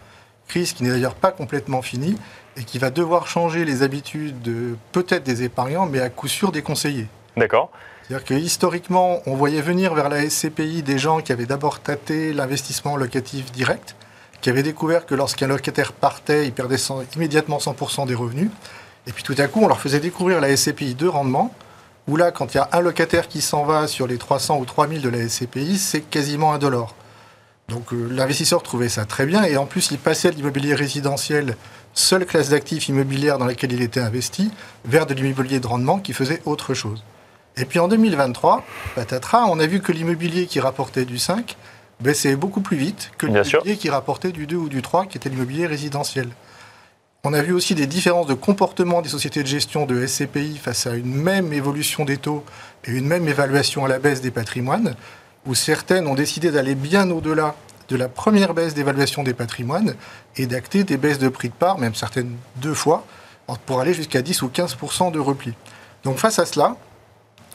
crise 0.49 0.73
qui 0.73 0.83
n'est 0.83 0.91
d'ailleurs 0.91 1.15
pas 1.15 1.31
complètement 1.31 1.83
finie 1.83 2.17
et 2.57 2.65
qui 2.65 2.79
va 2.79 2.91
devoir 2.91 3.27
changer 3.27 3.65
les 3.65 3.83
habitudes 3.83 4.41
de 4.43 4.77
peut-être 4.93 5.25
des 5.25 5.43
épargnants, 5.43 5.87
mais 5.87 6.01
à 6.01 6.09
coup 6.09 6.29
sûr 6.29 6.53
des 6.53 6.63
conseillers. 6.63 7.09
D'accord. 7.37 7.71
C'est-à-dire 8.07 8.25
que 8.27 8.35
historiquement, 8.35 9.21
on 9.27 9.35
voyait 9.35 9.63
venir 9.63 9.95
vers 9.95 10.09
la 10.09 10.29
SCPI 10.29 10.83
des 10.83 10.99
gens 10.99 11.21
qui 11.21 11.33
avaient 11.33 11.47
d'abord 11.47 11.81
tâté 11.81 12.33
l'investissement 12.33 12.97
locatif 12.97 13.51
direct, 13.51 13.97
qui 14.41 14.51
avaient 14.51 14.63
découvert 14.63 15.07
que 15.07 15.15
lorsqu'un 15.15 15.47
locataire 15.47 15.93
partait, 15.93 16.47
il 16.47 16.53
perdait 16.53 16.77
immédiatement 17.17 17.59
100% 17.59 18.07
des 18.07 18.15
revenus. 18.15 18.51
Et 19.07 19.13
puis 19.13 19.23
tout 19.23 19.35
à 19.39 19.47
coup, 19.47 19.61
on 19.63 19.69
leur 19.69 19.81
faisait 19.81 20.01
découvrir 20.01 20.41
la 20.41 20.55
SCPI 20.55 20.95
de 20.95 21.09
rendement, 21.09 21.51
où 22.09 22.17
là, 22.17 22.31
quand 22.31 22.55
il 22.55 22.59
y 22.59 22.61
a 22.61 22.69
un 22.73 22.81
locataire 22.81 23.29
qui 23.29 23.41
s'en 23.41 23.65
va 23.65 23.87
sur 23.87 24.07
les 24.07 24.19
300 24.19 24.59
ou 24.59 24.65
3000 24.65 25.01
de 25.01 25.09
la 25.09 25.29
SCPI, 25.29 25.79
c'est 25.79 26.01
quasiment 26.01 26.53
un 26.53 26.59
dollar. 26.59 26.95
Donc 27.69 27.93
euh, 27.93 28.09
l'investisseur 28.11 28.63
trouvait 28.63 28.91
ça 28.91 29.07
très 29.07 29.25
bien 29.25 29.43
et 29.45 29.57
en 29.57 29.65
plus 29.65 29.91
il 29.91 29.99
passait 29.99 30.31
de 30.31 30.37
l'immobilier 30.37 30.75
résidentiel, 30.75 31.57
seule 31.95 32.27
classe 32.27 32.51
d'actifs 32.51 32.89
immobilières 32.89 33.39
dans 33.39 33.47
laquelle 33.47 33.73
il 33.73 33.81
était 33.81 34.01
investi, 34.01 34.51
vers 34.85 35.07
de 35.07 35.15
l'immobilier 35.15 35.61
de 35.61 35.67
rendement 35.67 35.99
qui 35.99 36.13
faisait 36.13 36.43
autre 36.45 36.75
chose. 36.75 37.03
Et 37.57 37.65
puis 37.65 37.79
en 37.79 37.89
2023, 37.89 38.65
patatras, 38.97 39.47
on 39.49 39.59
a 39.61 39.67
vu 39.67 39.81
que 39.81 39.93
l'immobilier 39.93 40.47
qui 40.47 40.61
rapportait 40.61 41.05
du 41.05 41.19
5 41.19 41.57
baissait 42.01 42.37
beaucoup 42.37 42.61
plus 42.61 42.77
vite 42.77 43.13
que 43.17 43.27
l'immobilier 43.27 43.77
qui 43.77 43.89
rapportait 43.89 44.33
du 44.33 44.47
2 44.47 44.57
ou 44.57 44.69
du 44.69 44.83
3 44.83 45.07
qui 45.07 45.17
était 45.17 45.31
l'immobilier 45.31 45.67
résidentiel. 45.67 46.29
On 47.27 47.33
a 47.33 47.41
vu 47.41 47.55
aussi 47.55 47.75
des 47.75 47.87
différences 47.87 48.27
de 48.27 48.35
comportement 48.35 49.01
des 49.01 49.09
sociétés 49.09 49.43
de 49.43 49.49
gestion 49.49 49.87
de 49.87 50.07
SCPI 50.07 50.59
face 50.59 50.87
à 50.87 50.95
une 50.95 51.15
même 51.15 51.55
évolution 51.55 52.05
des 52.05 52.19
taux 52.19 52.45
et 52.85 52.91
une 52.91 53.07
même 53.07 53.27
évaluation 53.27 53.83
à 53.87 53.89
la 53.89 53.99
baisse 53.99 54.21
des 54.21 54.31
patrimoines, 54.31 54.95
où 55.47 55.55
certaines 55.55 56.07
ont 56.07 56.15
décidé 56.15 56.51
d'aller 56.51 56.75
bien 56.75 57.11
au-delà 57.11 57.55
de 57.89 57.97
la 57.97 58.11
première 58.11 58.53
baisse 58.53 58.75
d'évaluation 58.75 59.23
des 59.23 59.33
patrimoines 59.33 59.95
et 60.37 60.45
d'acter 60.45 60.85
des 60.85 60.99
baisses 60.99 61.19
de 61.19 61.31
prix 61.31 61.49
de 61.49 61.55
part, 61.55 61.79
même 61.79 61.95
certaines 61.95 62.37
deux 62.57 62.75
fois, 62.75 63.07
pour 63.65 63.81
aller 63.81 63.95
jusqu'à 63.95 64.21
10 64.21 64.43
ou 64.43 64.49
15% 64.49 65.11
de 65.11 65.19
repli. 65.19 65.55
Donc 66.03 66.19
face 66.19 66.39
à 66.39 66.45
cela, 66.45 66.77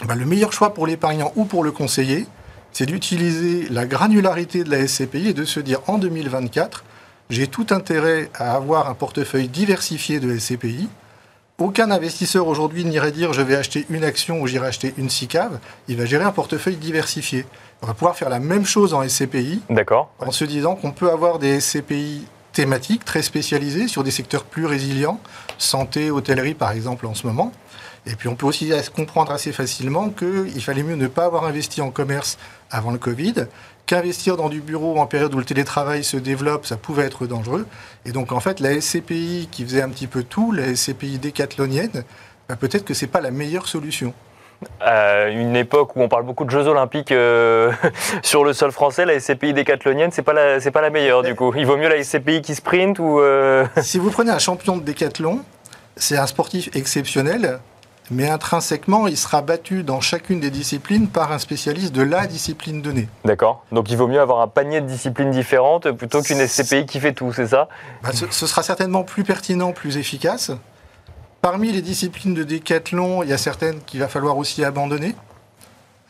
bah, 0.03 0.15
le 0.15 0.25
meilleur 0.25 0.51
choix 0.51 0.73
pour 0.73 0.87
l'épargnant 0.87 1.31
ou 1.35 1.45
pour 1.45 1.63
le 1.63 1.71
conseiller, 1.71 2.25
c'est 2.71 2.87
d'utiliser 2.87 3.69
la 3.69 3.85
granularité 3.85 4.63
de 4.63 4.71
la 4.71 4.87
SCPI 4.87 5.27
et 5.27 5.33
de 5.33 5.45
se 5.45 5.59
dire 5.59 5.81
en 5.85 5.99
2024, 5.99 6.83
j'ai 7.29 7.47
tout 7.47 7.67
intérêt 7.69 8.29
à 8.33 8.55
avoir 8.55 8.89
un 8.89 8.95
portefeuille 8.95 9.47
diversifié 9.47 10.19
de 10.19 10.37
SCPI. 10.37 10.89
Aucun 11.59 11.91
investisseur 11.91 12.47
aujourd'hui 12.47 12.85
n'irait 12.85 13.11
dire 13.11 13.33
je 13.33 13.41
vais 13.41 13.55
acheter 13.55 13.85
une 13.89 14.03
action 14.03 14.41
ou 14.41 14.47
j'irai 14.47 14.67
acheter 14.67 14.93
une 14.97 15.09
SICAV. 15.09 15.59
Il 15.87 15.97
va 15.97 16.05
gérer 16.05 16.23
un 16.23 16.31
portefeuille 16.31 16.77
diversifié. 16.77 17.45
On 17.81 17.87
va 17.87 17.93
pouvoir 17.93 18.15
faire 18.15 18.29
la 18.29 18.39
même 18.39 18.65
chose 18.65 18.93
en 18.93 19.07
SCPI. 19.07 19.61
D'accord. 19.69 20.11
En 20.19 20.31
se 20.31 20.45
disant 20.45 20.75
qu'on 20.75 20.91
peut 20.91 21.11
avoir 21.11 21.37
des 21.37 21.59
SCPI 21.59 22.25
thématiques 22.53 23.05
très 23.05 23.21
spécialisées 23.21 23.87
sur 23.87 24.03
des 24.03 24.11
secteurs 24.11 24.43
plus 24.43 24.65
résilients, 24.65 25.19
santé, 25.57 26.11
hôtellerie 26.11 26.53
par 26.53 26.71
exemple 26.71 27.05
en 27.05 27.13
ce 27.13 27.27
moment. 27.27 27.51
Et 28.05 28.15
puis 28.15 28.27
on 28.27 28.35
peut 28.35 28.45
aussi 28.45 28.71
comprendre 28.95 29.31
assez 29.31 29.51
facilement 29.51 30.09
qu'il 30.09 30.63
fallait 30.63 30.83
mieux 30.83 30.95
ne 30.95 31.07
pas 31.07 31.25
avoir 31.25 31.45
investi 31.45 31.81
en 31.81 31.91
commerce 31.91 32.37
avant 32.71 32.91
le 32.91 32.97
Covid, 32.97 33.45
qu'investir 33.85 34.37
dans 34.37 34.49
du 34.49 34.61
bureau 34.61 34.99
en 34.99 35.07
période 35.07 35.33
où 35.33 35.37
le 35.37 35.45
télétravail 35.45 36.03
se 36.03 36.17
développe, 36.17 36.65
ça 36.65 36.77
pouvait 36.77 37.03
être 37.03 37.27
dangereux. 37.27 37.65
Et 38.05 38.11
donc 38.11 38.31
en 38.31 38.39
fait, 38.39 38.59
la 38.59 38.79
SCPI 38.79 39.49
qui 39.51 39.63
faisait 39.63 39.81
un 39.81 39.89
petit 39.89 40.07
peu 40.07 40.23
tout, 40.23 40.51
la 40.51 40.75
SCPI 40.75 41.17
décathlonienne, 41.17 42.03
bah, 42.47 42.55
peut-être 42.55 42.85
que 42.85 42.93
c'est 42.93 43.07
pas 43.07 43.21
la 43.21 43.31
meilleure 43.31 43.67
solution. 43.67 44.13
À 44.81 45.29
une 45.29 45.55
époque 45.55 45.95
où 45.95 46.01
on 46.01 46.09
parle 46.09 46.23
beaucoup 46.23 46.43
de 46.43 46.49
Jeux 46.49 46.67
Olympiques 46.67 47.11
euh, 47.11 47.71
sur 48.23 48.43
le 48.43 48.53
sol 48.53 48.71
français, 48.71 49.05
la 49.05 49.19
SCPI 49.19 49.53
décathlonienne, 49.53 50.11
c'est 50.11 50.21
pas 50.21 50.33
la, 50.33 50.59
c'est 50.59 50.71
pas 50.71 50.81
la 50.81 50.89
meilleure 50.89 51.23
du 51.23 51.35
coup. 51.35 51.53
Il 51.55 51.65
vaut 51.65 51.77
mieux 51.77 51.87
la 51.87 52.03
SCPI 52.03 52.41
qui 52.41 52.55
sprint 52.55 52.99
ou. 52.99 53.19
Euh, 53.19 53.65
si 53.81 53.99
vous 53.99 54.11
prenez 54.11 54.31
un 54.31 54.39
champion 54.39 54.77
de 54.77 54.83
décathlon, 54.83 55.41
c'est 55.95 56.17
un 56.17 56.27
sportif 56.27 56.69
exceptionnel 56.75 57.59
mais 58.11 58.27
intrinsèquement, 58.27 59.07
il 59.07 59.17
sera 59.17 59.41
battu 59.41 59.83
dans 59.83 60.01
chacune 60.01 60.39
des 60.39 60.49
disciplines 60.49 61.07
par 61.07 61.31
un 61.31 61.39
spécialiste 61.39 61.93
de 61.93 62.01
la 62.01 62.27
discipline 62.27 62.81
donnée. 62.81 63.07
D'accord. 63.25 63.63
Donc 63.71 63.89
il 63.91 63.97
vaut 63.97 64.07
mieux 64.07 64.19
avoir 64.19 64.41
un 64.41 64.47
panier 64.47 64.81
de 64.81 64.87
disciplines 64.87 65.31
différentes 65.31 65.91
plutôt 65.91 66.21
qu'une 66.21 66.45
SCPI 66.45 66.85
qui 66.85 66.99
fait 66.99 67.13
tout, 67.13 67.31
c'est 67.33 67.47
ça? 67.47 67.67
Bah, 68.03 68.09
ce, 68.13 68.47
sera 68.47 68.63
certainement 68.63 69.03
plus 69.03 69.23
pertinent, 69.23 69.71
plus 69.71 69.97
efficace. 69.97 70.51
Parmi 71.41 71.71
les 71.71 71.81
disciplines 71.81 72.33
de 72.33 72.43
décathlon, 72.43 73.23
il 73.23 73.29
y 73.29 73.33
a 73.33 73.37
certaines 73.37 73.79
qu'il 73.81 73.99
va 73.99 74.07
falloir 74.07 74.37
aussi 74.37 74.63
abandonner. 74.63 75.15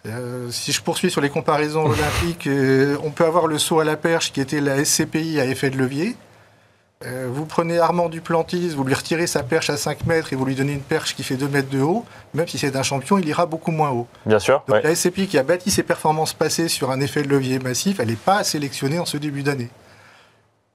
Euh, 0.06 0.50
si 0.50 0.72
je 0.72 0.82
poursuis 0.82 1.12
sur 1.12 1.22
les 1.22 1.30
comparaisons 1.30 1.86
olympiques, 1.86 2.48
euh, 2.48 2.98
on 3.04 3.12
peut 3.12 3.26
avoir 3.26 3.48
le 3.48 3.58
saut 3.60 3.80
à 3.80 3.84
la 3.84 3.96
perche 3.96 4.32
qui 4.32 4.42
était 4.42 4.62
la 4.62 4.84
SCPI 4.84 5.40
à 5.40 5.46
effet 5.46 5.70
de 5.70 5.78
levier. 5.78 6.16
Euh, 7.06 7.30
vous 7.32 7.46
prenez 7.46 7.80
Armand 7.80 8.10
Duplantis, 8.10 8.70
vous 8.70 8.84
lui 8.84 8.94
retirez 8.94 9.26
sa 9.26 9.42
perche 9.42 9.70
à 9.70 9.78
5 9.78 10.06
mètres 10.06 10.34
et 10.34 10.36
vous 10.36 10.44
lui 10.44 10.56
donnez 10.56 10.74
une 10.74 10.82
perche 10.82 11.16
qui 11.16 11.24
fait 11.24 11.36
2 11.36 11.48
mètres 11.48 11.70
de 11.70 11.80
haut, 11.80 12.04
même 12.34 12.48
si 12.48 12.58
c'est 12.58 12.76
un 12.76 12.84
champion, 12.84 13.18
il 13.18 13.28
ira 13.28 13.46
beaucoup 13.46 13.72
moins 13.72 13.92
haut. 13.92 14.08
Bien 14.26 14.40
sûr. 14.40 14.64
Donc 14.68 14.84
la 14.84 14.96
SCPI 14.96 15.28
qui 15.28 15.38
a 15.38 15.44
bâti 15.44 15.72
ses 15.72 15.84
performances 15.84 16.34
passées 16.34 16.68
sur 16.68 16.92
un 16.92 17.00
effet 17.00 17.22
de 17.24 17.30
levier 17.30 17.60
massif, 17.60 18.02
elle 18.02 18.10
n'est 18.10 18.16
pas 18.16 18.44
sélectionnée 18.44 19.00
en 19.00 19.06
ce 19.06 19.16
début 19.16 19.44
d'année. 19.44 19.70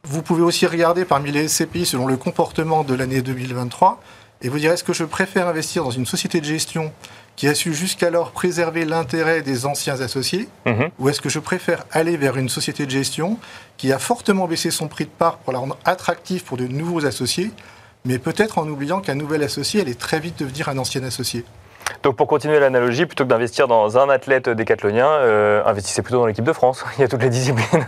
Vous 0.05 0.23
pouvez 0.23 0.43
aussi 0.43 0.67
regarder 0.67 1.05
parmi 1.05 1.31
les 1.31 1.49
SCPI 1.49 1.85
selon 1.85 2.07
le 2.07 2.17
comportement 2.17 2.85
de 2.85 2.95
l'année 2.95 3.21
2023 3.21 4.01
et 4.44 4.48
vous 4.50 4.59
dire 4.59 4.70
est-ce 4.70 4.85
que 4.85 4.92
je 4.92 5.04
préfère 5.04 5.48
investir 5.48 5.83
dans 5.83 5.90
une 5.90 6.07
société 6.07 6.40
de 6.40 6.44
gestion 6.44 6.92
qui 7.35 7.48
a 7.48 7.54
su 7.54 7.74
jusqu'alors 7.74 8.30
préserver 8.30 8.85
l'intérêt 8.85 9.42
des 9.42 9.66
anciens 9.66 10.00
associés 10.00 10.48
mhm. 10.66 10.90
Ou 10.98 11.09
est-ce 11.09 11.20
que 11.20 11.30
je 11.30 11.40
préfère 11.40 11.85
aller 11.90 12.16
vers 12.16 12.37
une 12.37 12.50
société 12.50 12.85
de 12.85 12.90
gestion 12.90 13.38
qui 13.78 13.90
a 13.92 13.98
fortement 13.98 14.46
baissé 14.46 14.70
son 14.70 14.87
prix 14.87 15.07
de 15.07 15.11
part 15.11 15.38
pour 15.38 15.52
la 15.52 15.59
rendre 15.59 15.78
attractive 15.85 16.44
pour 16.44 16.59
de 16.59 16.66
nouveaux 16.66 17.07
associés, 17.07 17.50
mais 18.04 18.18
peut-être 18.18 18.59
en 18.59 18.68
oubliant 18.68 19.00
qu'un 19.00 19.14
nouvel 19.14 19.42
associé 19.42 19.80
allait 19.80 19.94
très 19.94 20.20
vite 20.20 20.38
devenir 20.38 20.68
un 20.68 20.78
ancien 20.78 21.02
associé? 21.02 21.44
Donc 22.02 22.16
pour 22.16 22.26
continuer 22.26 22.61
l'analogie, 22.61 23.07
plutôt 23.07 23.24
que 23.24 23.28
d'investir 23.28 23.68
dans 23.68 23.98
un 23.98 24.09
athlète 24.09 24.48
décathlonien, 24.48 25.07
euh, 25.07 25.62
investissez 25.64 26.02
plutôt 26.02 26.18
dans 26.18 26.26
l'équipe 26.26 26.44
de 26.44 26.52
France. 26.52 26.85
Il 26.98 27.02
y 27.02 27.04
a 27.04 27.09
toutes 27.09 27.22
les 27.22 27.30
disciplines. 27.30 27.87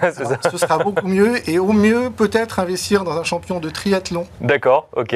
Ce 0.51 0.59
sera 0.59 0.79
beaucoup 0.79 1.07
mieux 1.07 1.49
et 1.49 1.59
au 1.59 1.73
mieux 1.73 2.11
peut-être 2.11 2.59
investir 2.59 3.05
dans 3.05 3.19
un 3.19 3.25
champion 3.25 3.61
de 3.61 3.71
triathlon. 3.71 4.27
D'accord, 4.41 4.89
ok. 4.97 5.15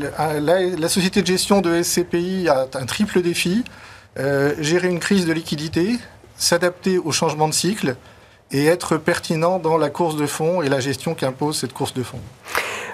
La, 0.00 0.88
société 0.88 1.22
de 1.22 1.26
gestion 1.26 1.60
de 1.60 1.82
SCPI 1.82 2.48
a 2.48 2.66
un 2.74 2.86
triple 2.86 3.22
défi. 3.22 3.64
Euh, 4.18 4.54
gérer 4.58 4.88
une 4.88 4.98
crise 4.98 5.26
de 5.26 5.32
liquidité, 5.32 5.96
s'adapter 6.36 6.98
au 6.98 7.12
changement 7.12 7.46
de 7.46 7.54
cycle 7.54 7.94
et 8.50 8.66
être 8.66 8.96
pertinent 8.96 9.60
dans 9.60 9.76
la 9.76 9.90
course 9.90 10.16
de 10.16 10.26
fonds 10.26 10.60
et 10.60 10.68
la 10.68 10.80
gestion 10.80 11.14
qu'impose 11.14 11.58
cette 11.58 11.72
course 11.72 11.94
de 11.94 12.02
fonds. 12.02 12.20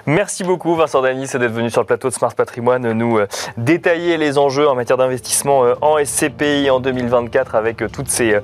Merci 0.05 0.43
beaucoup 0.43 0.75
Vincent 0.75 1.01
Danis 1.01 1.29
d'être 1.33 1.51
venu 1.51 1.71
sur 1.71 1.81
le 1.81 1.87
plateau 1.87 2.09
de 2.09 2.13
Smart 2.13 2.35
Patrimoine 2.35 2.91
nous 2.91 3.17
euh, 3.17 3.27
détailler 3.57 4.17
les 4.17 4.37
enjeux 4.37 4.67
en 4.69 4.75
matière 4.75 4.97
d'investissement 4.97 5.65
euh, 5.65 5.73
en 5.81 5.97
SCPI 6.03 6.69
en 6.69 6.79
2024 6.79 7.55
avec 7.55 7.77
toutes 7.91 8.09
ces, 8.09 8.39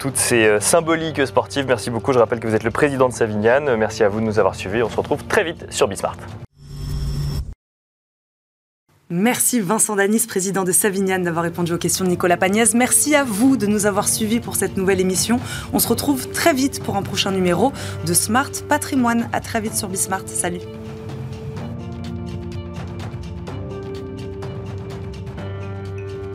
toutes 0.00 0.16
ces 0.16 0.58
symboliques 0.58 1.24
sportives. 1.24 1.66
Merci 1.68 1.90
beaucoup. 1.90 2.12
Je 2.12 2.18
rappelle 2.18 2.40
que 2.40 2.48
vous 2.48 2.56
êtes 2.56 2.64
le 2.64 2.72
président 2.72 3.08
de 3.08 3.14
Savignane. 3.14 3.76
Merci 3.76 4.02
à 4.02 4.08
vous 4.08 4.18
de 4.18 4.24
nous 4.24 4.40
avoir 4.40 4.56
suivis. 4.56 4.82
On 4.82 4.90
se 4.90 4.96
retrouve 4.96 5.22
très 5.24 5.44
vite 5.44 5.66
sur 5.70 5.86
Bismart. 5.86 6.16
Merci 9.08 9.60
Vincent 9.60 9.94
Danis, 9.94 10.26
président 10.26 10.64
de 10.64 10.72
Savignane, 10.72 11.22
d'avoir 11.22 11.44
répondu 11.44 11.72
aux 11.72 11.78
questions 11.78 12.04
de 12.04 12.10
Nicolas 12.10 12.36
Pagnès. 12.36 12.74
Merci 12.74 13.14
à 13.14 13.22
vous 13.22 13.56
de 13.56 13.66
nous 13.66 13.86
avoir 13.86 14.08
suivis 14.08 14.40
pour 14.40 14.56
cette 14.56 14.76
nouvelle 14.76 15.00
émission. 15.00 15.38
On 15.72 15.78
se 15.78 15.86
retrouve 15.86 16.28
très 16.30 16.52
vite 16.52 16.82
pour 16.82 16.96
un 16.96 17.02
prochain 17.02 17.30
numéro 17.30 17.72
de 18.04 18.12
Smart 18.12 18.50
Patrimoine. 18.68 19.28
À 19.32 19.40
très 19.40 19.60
vite 19.60 19.76
sur 19.76 19.88
Bismart. 19.88 20.26
Salut. 20.26 20.58